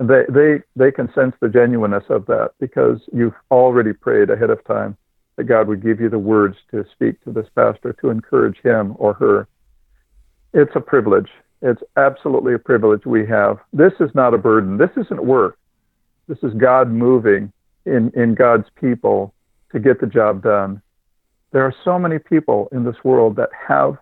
And 0.00 0.10
they, 0.10 0.24
they, 0.28 0.62
they 0.74 0.90
can 0.90 1.12
sense 1.14 1.36
the 1.40 1.48
genuineness 1.48 2.04
of 2.08 2.26
that 2.26 2.50
because 2.58 2.98
you've 3.12 3.34
already 3.52 3.92
prayed 3.92 4.28
ahead 4.28 4.50
of 4.50 4.64
time 4.64 4.96
that 5.36 5.44
God 5.44 5.68
would 5.68 5.84
give 5.84 6.00
you 6.00 6.08
the 6.08 6.18
words 6.18 6.56
to 6.72 6.84
speak 6.92 7.22
to 7.22 7.30
this 7.30 7.46
pastor 7.54 7.92
to 8.00 8.10
encourage 8.10 8.58
him 8.64 8.96
or 8.98 9.14
her. 9.14 9.46
It's 10.52 10.74
a 10.74 10.80
privilege. 10.80 11.30
It's 11.62 11.82
absolutely 11.96 12.54
a 12.54 12.58
privilege 12.58 13.04
we 13.04 13.26
have. 13.26 13.58
This 13.72 13.92
is 14.00 14.10
not 14.14 14.34
a 14.34 14.38
burden. 14.38 14.78
This 14.78 14.90
isn't 14.96 15.24
work. 15.24 15.58
This 16.26 16.38
is 16.42 16.54
God 16.54 16.90
moving 16.90 17.52
in, 17.84 18.10
in 18.14 18.34
God's 18.34 18.68
people 18.76 19.34
to 19.72 19.78
get 19.78 20.00
the 20.00 20.06
job 20.06 20.42
done. 20.42 20.80
There 21.52 21.64
are 21.64 21.74
so 21.84 21.98
many 21.98 22.18
people 22.18 22.68
in 22.72 22.84
this 22.84 22.96
world 23.04 23.36
that 23.36 23.50
have 23.68 23.98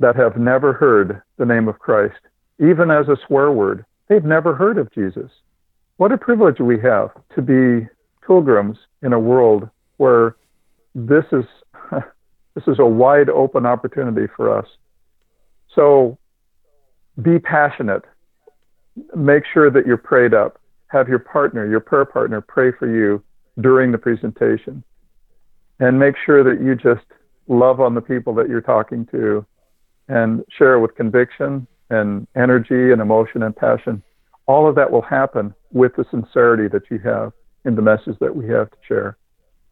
that 0.00 0.16
have 0.16 0.36
never 0.36 0.72
heard 0.72 1.22
the 1.36 1.46
name 1.46 1.68
of 1.68 1.78
Christ, 1.78 2.18
even 2.58 2.90
as 2.90 3.06
a 3.08 3.16
swear 3.26 3.52
word. 3.52 3.84
They've 4.08 4.24
never 4.24 4.52
heard 4.52 4.76
of 4.76 4.92
Jesus. 4.92 5.30
What 5.96 6.10
a 6.10 6.18
privilege 6.18 6.58
we 6.58 6.80
have 6.80 7.10
to 7.36 7.42
be 7.42 7.86
pilgrims 8.26 8.78
in 9.02 9.12
a 9.12 9.20
world 9.20 9.68
where 9.98 10.34
this 10.94 11.24
is 11.30 11.44
this 12.54 12.64
is 12.66 12.78
a 12.80 12.84
wide 12.84 13.30
open 13.30 13.64
opportunity 13.64 14.26
for 14.36 14.58
us. 14.58 14.66
So 15.74 16.18
be 17.20 17.38
passionate. 17.38 18.04
Make 19.14 19.44
sure 19.52 19.70
that 19.70 19.86
you're 19.86 19.96
prayed 19.96 20.34
up. 20.34 20.58
Have 20.88 21.08
your 21.08 21.18
partner, 21.18 21.66
your 21.68 21.80
prayer 21.80 22.04
partner, 22.04 22.40
pray 22.40 22.72
for 22.72 22.86
you 22.86 23.22
during 23.60 23.92
the 23.92 23.98
presentation. 23.98 24.82
And 25.80 25.98
make 25.98 26.14
sure 26.24 26.44
that 26.44 26.62
you 26.62 26.74
just 26.74 27.06
love 27.48 27.80
on 27.80 27.94
the 27.94 28.00
people 28.00 28.34
that 28.34 28.48
you're 28.48 28.60
talking 28.60 29.06
to 29.06 29.44
and 30.08 30.44
share 30.56 30.78
with 30.78 30.94
conviction 30.94 31.66
and 31.90 32.26
energy 32.36 32.92
and 32.92 33.00
emotion 33.00 33.42
and 33.42 33.54
passion. 33.54 34.02
All 34.46 34.68
of 34.68 34.74
that 34.76 34.90
will 34.90 35.02
happen 35.02 35.54
with 35.70 35.94
the 35.96 36.04
sincerity 36.10 36.68
that 36.68 36.90
you 36.90 36.98
have 36.98 37.32
in 37.64 37.74
the 37.74 37.82
message 37.82 38.18
that 38.20 38.34
we 38.34 38.48
have 38.48 38.70
to 38.70 38.76
share. 38.86 39.16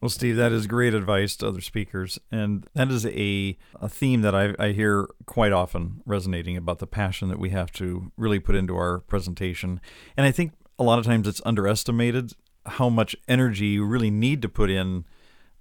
Well, 0.01 0.09
Steve, 0.09 0.37
that 0.37 0.51
is 0.51 0.67
great 0.67 0.95
advice 0.95 1.37
to 1.37 1.49
other 1.49 1.61
speakers. 1.61 2.19
And 2.33 2.67
that 2.75 2.91
is 2.91 3.05
a, 3.05 3.59
a 3.75 3.89
theme 3.89 4.23
that 4.23 4.35
I, 4.35 4.55
I 4.59 4.73
hear 4.73 5.09
quite 5.27 5.53
often 5.53 6.01
resonating 6.07 6.57
about 6.57 6.79
the 6.79 6.87
passion 6.87 7.29
that 7.29 7.39
we 7.39 7.51
have 7.51 7.71
to 7.73 8.11
really 8.17 8.41
put 8.41 8.55
into 8.55 8.75
our 8.77 9.01
presentation. 9.01 9.79
And 10.17 10.27
I 10.27 10.31
think 10.31 10.53
a 10.79 10.85
lot 10.85 10.99
of 10.99 11.05
times 11.05 11.29
it's 11.29 11.43
underestimated 11.45 12.33
how 12.65 12.89
much 12.89 13.15
energy 13.29 13.67
you 13.67 13.85
really 13.85 14.11
need 14.11 14.41
to 14.41 14.49
put 14.49 14.71
in 14.71 15.05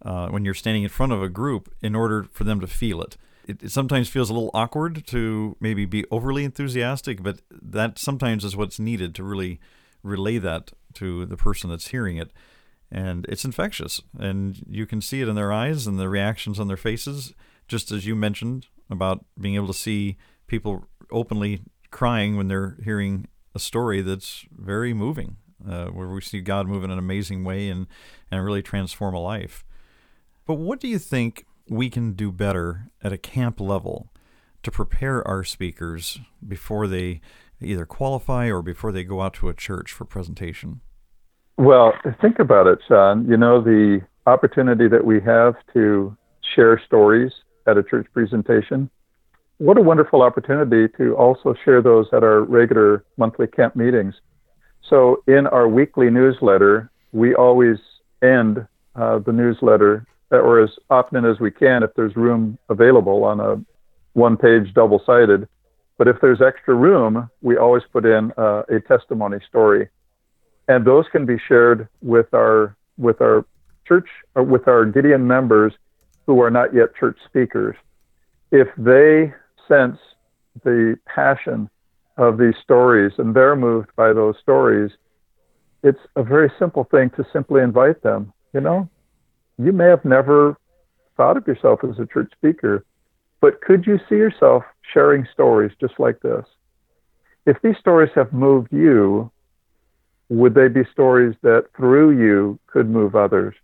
uh, 0.03 0.29
when 0.29 0.45
you're 0.45 0.53
standing 0.53 0.83
in 0.83 0.89
front 0.89 1.11
of 1.11 1.21
a 1.21 1.27
group 1.27 1.73
in 1.81 1.93
order 1.93 2.23
for 2.31 2.45
them 2.45 2.61
to 2.61 2.67
feel 2.67 3.01
it. 3.01 3.17
it. 3.45 3.61
It 3.61 3.71
sometimes 3.71 4.07
feels 4.07 4.29
a 4.29 4.33
little 4.33 4.51
awkward 4.53 5.05
to 5.07 5.57
maybe 5.59 5.83
be 5.83 6.05
overly 6.11 6.45
enthusiastic, 6.45 7.21
but 7.21 7.41
that 7.51 7.99
sometimes 7.99 8.45
is 8.45 8.55
what's 8.55 8.79
needed 8.79 9.13
to 9.15 9.23
really 9.25 9.59
relay 10.01 10.37
that 10.37 10.71
to 10.93 11.25
the 11.25 11.35
person 11.35 11.69
that's 11.69 11.89
hearing 11.89 12.15
it 12.15 12.31
and 12.91 13.25
it's 13.29 13.45
infectious. 13.45 14.01
And 14.17 14.63
you 14.67 14.85
can 14.85 15.01
see 15.01 15.21
it 15.21 15.27
in 15.27 15.35
their 15.35 15.51
eyes 15.51 15.87
and 15.87 15.99
the 15.99 16.09
reactions 16.09 16.59
on 16.59 16.67
their 16.67 16.77
faces 16.77 17.33
just 17.67 17.91
as 17.91 18.05
you 18.05 18.15
mentioned 18.15 18.65
about 18.89 19.23
being 19.39 19.55
able 19.55 19.67
to 19.67 19.73
see 19.73 20.17
people 20.47 20.87
openly 21.11 21.61
crying 21.91 22.35
when 22.35 22.47
they're 22.47 22.77
hearing 22.83 23.27
a 23.55 23.59
story 23.59 24.01
that's 24.01 24.45
very 24.51 24.93
moving 24.93 25.37
uh, 25.67 25.85
where 25.87 26.07
we 26.07 26.21
see 26.21 26.41
god 26.41 26.67
move 26.67 26.83
in 26.83 26.91
an 26.91 26.99
amazing 26.99 27.43
way 27.43 27.69
and, 27.69 27.87
and 28.31 28.43
really 28.43 28.61
transform 28.61 29.13
a 29.13 29.19
life. 29.19 29.63
But 30.45 30.55
what 30.55 30.79
do 30.79 30.87
you 30.87 30.97
think 30.97 31.45
we 31.69 31.89
can 31.89 32.13
do 32.13 32.31
better 32.31 32.89
at 33.03 33.13
a 33.13 33.17
camp 33.17 33.59
level 33.59 34.11
to 34.63 34.71
prepare 34.71 35.25
our 35.27 35.43
speakers 35.43 36.19
before 36.45 36.87
they 36.87 37.21
either 37.61 37.85
qualify 37.85 38.49
or 38.49 38.61
before 38.61 38.91
they 38.91 39.03
go 39.03 39.21
out 39.21 39.35
to 39.35 39.49
a 39.49 39.53
church 39.53 39.91
for 39.91 40.05
presentation 40.05 40.81
well, 41.59 41.93
think 42.21 42.39
about 42.39 42.67
it, 42.67 42.79
Sean. 42.87 43.27
You 43.27 43.35
know, 43.35 43.61
the 43.61 43.99
opportunity 44.25 44.87
that 44.87 45.03
we 45.03 45.19
have 45.21 45.55
to 45.73 46.15
share 46.55 46.81
stories 46.85 47.33
at 47.67 47.77
a 47.77 47.83
church 47.83 48.07
presentation. 48.13 48.89
What 49.57 49.77
a 49.77 49.81
wonderful 49.81 50.21
opportunity 50.21 50.87
to 50.97 51.17
also 51.17 51.53
share 51.65 51.81
those 51.81 52.07
at 52.13 52.23
our 52.23 52.43
regular 52.43 53.03
monthly 53.17 53.45
camp 53.45 53.75
meetings. 53.75 54.15
So, 54.89 55.21
in 55.27 55.47
our 55.47 55.67
weekly 55.67 56.09
newsletter, 56.09 56.89
we 57.11 57.35
always 57.35 57.77
end 58.23 58.65
uh, 58.95 59.19
the 59.19 59.33
newsletter, 59.33 60.05
or 60.31 60.63
as 60.63 60.69
often 60.89 61.25
as 61.25 61.41
we 61.41 61.51
can, 61.51 61.83
if 61.83 61.93
there's 61.93 62.15
room 62.15 62.57
available 62.69 63.25
on 63.25 63.41
a 63.41 63.61
one 64.13 64.37
page 64.37 64.73
double 64.73 65.01
sided. 65.05 65.45
But 65.97 66.07
if 66.07 66.15
there's 66.21 66.41
extra 66.41 66.73
room, 66.73 67.29
we 67.41 67.57
always 67.57 67.83
put 67.91 68.05
in 68.05 68.31
uh, 68.37 68.63
a 68.69 68.79
testimony 68.79 69.39
story 69.49 69.89
and 70.69 70.85
those 70.85 71.05
can 71.11 71.25
be 71.25 71.37
shared 71.47 71.89
with 72.01 72.33
our 72.33 72.77
with 72.97 73.19
our 73.21 73.45
church 73.85 74.07
or 74.35 74.43
with 74.43 74.67
our 74.67 74.85
Gideon 74.85 75.27
members 75.27 75.73
who 76.27 76.41
are 76.41 76.51
not 76.51 76.73
yet 76.73 76.95
church 76.95 77.17
speakers. 77.25 77.75
If 78.51 78.67
they 78.77 79.33
sense 79.67 79.97
the 80.63 80.97
passion 81.05 81.69
of 82.17 82.37
these 82.37 82.53
stories 82.61 83.13
and 83.17 83.35
they're 83.35 83.55
moved 83.55 83.89
by 83.95 84.13
those 84.13 84.35
stories, 84.41 84.91
it's 85.81 85.99
a 86.15 86.23
very 86.23 86.51
simple 86.59 86.83
thing 86.83 87.09
to 87.11 87.25
simply 87.33 87.61
invite 87.61 88.03
them. 88.03 88.31
You 88.53 88.61
know, 88.61 88.89
you 89.57 89.71
may 89.71 89.85
have 89.85 90.05
never 90.05 90.55
thought 91.17 91.37
of 91.37 91.47
yourself 91.47 91.79
as 91.83 91.97
a 91.97 92.05
church 92.05 92.31
speaker, 92.37 92.85
but 93.41 93.61
could 93.61 93.87
you 93.87 93.99
see 94.07 94.15
yourself 94.15 94.63
sharing 94.93 95.25
stories 95.33 95.71
just 95.79 95.99
like 95.99 96.19
this? 96.19 96.45
If 97.47 97.59
these 97.63 97.77
stories 97.79 98.11
have 98.13 98.33
moved 98.33 98.71
you, 98.71 99.31
would 100.29 100.53
they 100.53 100.67
be 100.67 100.83
stories 100.91 101.35
that 101.41 101.65
through 101.75 102.11
you 102.11 102.59
could 102.67 102.89
move 102.89 103.15
others? 103.15 103.55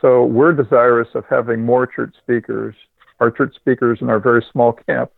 So 0.00 0.24
we're 0.24 0.52
desirous 0.52 1.08
of 1.14 1.24
having 1.30 1.64
more 1.64 1.86
church 1.86 2.14
speakers. 2.22 2.74
Our 3.20 3.30
church 3.30 3.54
speakers 3.54 3.98
in 4.00 4.10
our 4.10 4.18
very 4.18 4.44
small 4.52 4.72
camp 4.72 5.10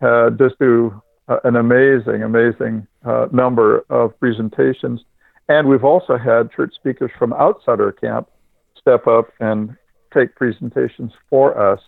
uh, 0.00 0.30
just 0.30 0.58
do 0.58 1.02
uh, 1.28 1.38
an 1.44 1.56
amazing, 1.56 2.22
amazing 2.22 2.86
uh, 3.04 3.26
number 3.32 3.84
of 3.90 4.18
presentations. 4.20 5.00
And 5.48 5.68
we've 5.68 5.84
also 5.84 6.16
had 6.16 6.52
church 6.52 6.74
speakers 6.74 7.10
from 7.18 7.32
outside 7.32 7.80
our 7.80 7.92
camp 7.92 8.28
step 8.78 9.06
up 9.06 9.28
and 9.40 9.76
take 10.12 10.34
presentations 10.36 11.12
for 11.28 11.58
us 11.58 11.80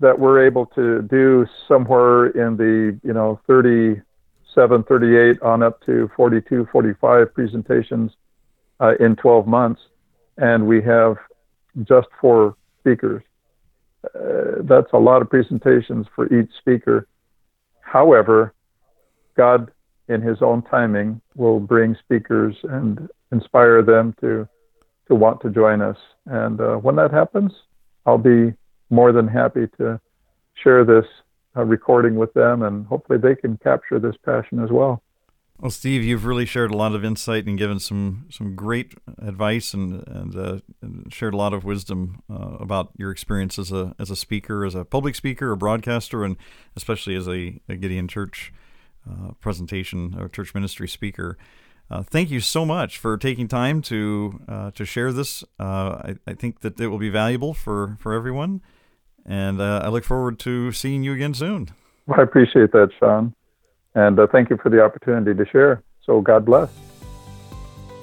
that 0.00 0.18
we're 0.18 0.44
able 0.44 0.66
to 0.66 1.02
do 1.02 1.46
somewhere 1.68 2.26
in 2.26 2.56
the, 2.56 2.98
you 3.02 3.12
know, 3.12 3.40
37, 3.46 4.02
38 4.54 5.42
on 5.42 5.62
up 5.62 5.80
to 5.84 6.10
42, 6.16 6.68
45 6.70 7.34
presentations 7.34 8.12
uh, 8.80 8.94
in 9.00 9.16
12 9.16 9.46
months. 9.46 9.80
And 10.36 10.66
we 10.66 10.82
have 10.82 11.16
just 11.82 12.08
four 12.20 12.56
speakers. 12.80 13.22
Uh, 14.04 14.62
that's 14.62 14.92
a 14.92 14.98
lot 14.98 15.22
of 15.22 15.30
presentations 15.30 16.06
for 16.14 16.32
each 16.32 16.50
speaker. 16.58 17.06
However, 17.80 18.54
God, 19.36 19.70
in 20.08 20.20
His 20.20 20.42
own 20.42 20.62
timing, 20.62 21.20
will 21.34 21.60
bring 21.60 21.96
speakers 22.04 22.56
and 22.64 23.08
inspire 23.32 23.82
them 23.82 24.14
to 24.20 24.48
to 25.08 25.14
want 25.14 25.40
to 25.42 25.50
join 25.50 25.82
us. 25.82 25.98
And 26.26 26.60
uh, 26.60 26.76
when 26.76 26.96
that 26.96 27.10
happens, 27.10 27.52
I'll 28.06 28.18
be 28.18 28.54
more 28.90 29.12
than 29.12 29.28
happy 29.28 29.66
to 29.78 30.00
share 30.62 30.84
this 30.84 31.04
uh, 31.56 31.64
recording 31.64 32.16
with 32.16 32.32
them, 32.34 32.62
and 32.62 32.86
hopefully 32.86 33.18
they 33.18 33.34
can 33.34 33.56
capture 33.58 33.98
this 33.98 34.16
passion 34.24 34.62
as 34.62 34.70
well. 34.70 35.02
Well, 35.60 35.70
Steve, 35.70 36.02
you've 36.02 36.26
really 36.26 36.46
shared 36.46 36.72
a 36.72 36.76
lot 36.76 36.94
of 36.94 37.04
insight 37.04 37.46
and 37.46 37.56
given 37.56 37.78
some 37.78 38.26
some 38.28 38.56
great 38.56 38.94
advice 39.18 39.72
and 39.72 40.06
and, 40.08 40.36
uh, 40.36 40.58
and 40.82 41.12
shared 41.12 41.32
a 41.32 41.36
lot 41.36 41.54
of 41.54 41.64
wisdom 41.64 42.22
uh, 42.28 42.56
about 42.58 42.90
your 42.96 43.10
experience 43.12 43.58
as 43.58 43.70
a 43.70 43.94
as 43.98 44.10
a 44.10 44.16
speaker, 44.16 44.64
as 44.64 44.74
a 44.74 44.84
public 44.84 45.14
speaker, 45.14 45.52
a 45.52 45.56
broadcaster, 45.56 46.24
and 46.24 46.36
especially 46.76 47.14
as 47.14 47.28
a, 47.28 47.60
a 47.68 47.76
Gideon 47.76 48.08
Church 48.08 48.52
uh, 49.08 49.32
presentation 49.40 50.16
or 50.18 50.28
church 50.28 50.54
ministry 50.54 50.88
speaker. 50.88 51.38
Uh, 51.88 52.02
thank 52.02 52.30
you 52.30 52.40
so 52.40 52.64
much 52.64 52.98
for 52.98 53.16
taking 53.16 53.46
time 53.46 53.80
to 53.82 54.40
uh, 54.48 54.70
to 54.72 54.84
share 54.84 55.12
this. 55.12 55.44
I, 55.60 56.16
I, 56.26 56.34
think 56.34 56.60
that 56.60 56.80
it 56.80 56.88
will 56.88 56.98
be 56.98 57.10
valuable 57.10 57.54
for 57.54 57.96
for 58.00 58.12
everyone, 58.12 58.60
and 59.26 59.62
I 59.62 59.88
look 59.88 60.04
forward 60.04 60.38
to 60.40 60.72
seeing 60.72 61.02
you 61.02 61.12
again 61.12 61.34
soon. 61.34 61.70
Well, 62.06 62.20
I 62.20 62.22
appreciate 62.22 62.72
that, 62.72 62.90
Sean. 62.98 63.34
And 63.94 64.18
uh, 64.18 64.26
thank 64.26 64.50
you 64.50 64.58
for 64.62 64.68
the 64.68 64.82
opportunity 64.82 65.34
to 65.34 65.50
share. 65.50 65.82
So 66.04 66.20
God 66.20 66.44
bless. 66.44 66.70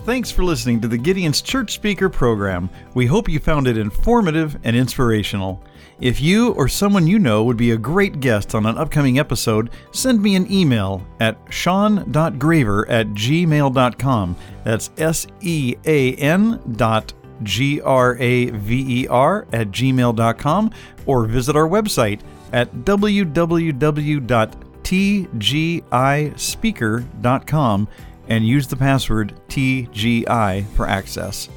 Thanks 0.04 0.32
for 0.32 0.44
listening 0.44 0.82
to 0.82 0.88
the 0.88 0.98
Gideon's 0.98 1.44
Church 1.44 1.74
Speaker 1.74 2.10
program. 2.10 2.72
We 2.96 3.06
hope 3.06 3.30
you 3.30 3.40
found 3.40 3.68
it 3.68 3.78
informative 3.78 4.58
and 4.64 4.76
inspirational. 4.76 5.64
If 6.00 6.20
you 6.20 6.54
or 6.54 6.68
someone 6.68 7.06
you 7.06 7.20
know 7.20 7.44
would 7.44 7.58
be 7.58 7.72
a 7.72 7.78
great 7.78 8.20
guest 8.20 8.56
on 8.56 8.66
an 8.66 8.80
upcoming 8.80 9.20
episode, 9.20 9.70
send 9.92 10.20
me 10.20 10.36
an 10.36 10.52
email 10.52 11.06
at 11.20 11.38
sean.graver 11.52 12.90
at 12.90 13.08
gmail.com. 13.10 14.36
That's 14.64 14.90
S 14.98 15.28
E 15.42 15.76
A 15.86 16.16
N 16.16 16.60
dot 16.72 17.14
G 17.44 17.82
R 17.82 18.18
A 18.18 18.50
V 18.52 19.04
E 19.04 19.08
R 19.08 19.48
at 19.54 19.72
gmail.com 19.72 20.72
or 21.06 21.26
visit 21.26 21.56
our 21.56 21.68
website 21.68 22.22
at 22.54 22.74
www 22.74 24.62
tgispeaker.com 24.92 27.88
and 28.28 28.48
use 28.48 28.68
the 28.68 28.76
password 28.76 29.34
TGI 29.48 30.68
for 30.76 30.88
access. 30.88 31.50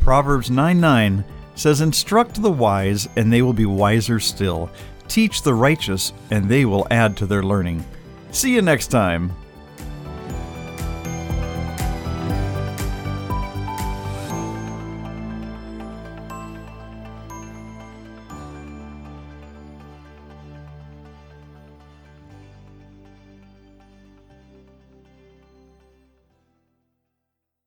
Proverbs 0.00 0.50
9 0.50 0.80
9 0.80 1.24
says, 1.54 1.82
Instruct 1.82 2.40
the 2.40 2.50
wise, 2.50 3.08
and 3.16 3.30
they 3.32 3.42
will 3.42 3.52
be 3.52 3.66
wiser 3.66 4.18
still. 4.18 4.70
Teach 5.06 5.42
the 5.42 5.54
righteous, 5.54 6.14
and 6.30 6.48
they 6.48 6.64
will 6.64 6.86
add 6.90 7.16
to 7.18 7.26
their 7.26 7.42
learning. 7.42 7.84
See 8.30 8.54
you 8.54 8.62
next 8.62 8.86
time. 8.88 9.32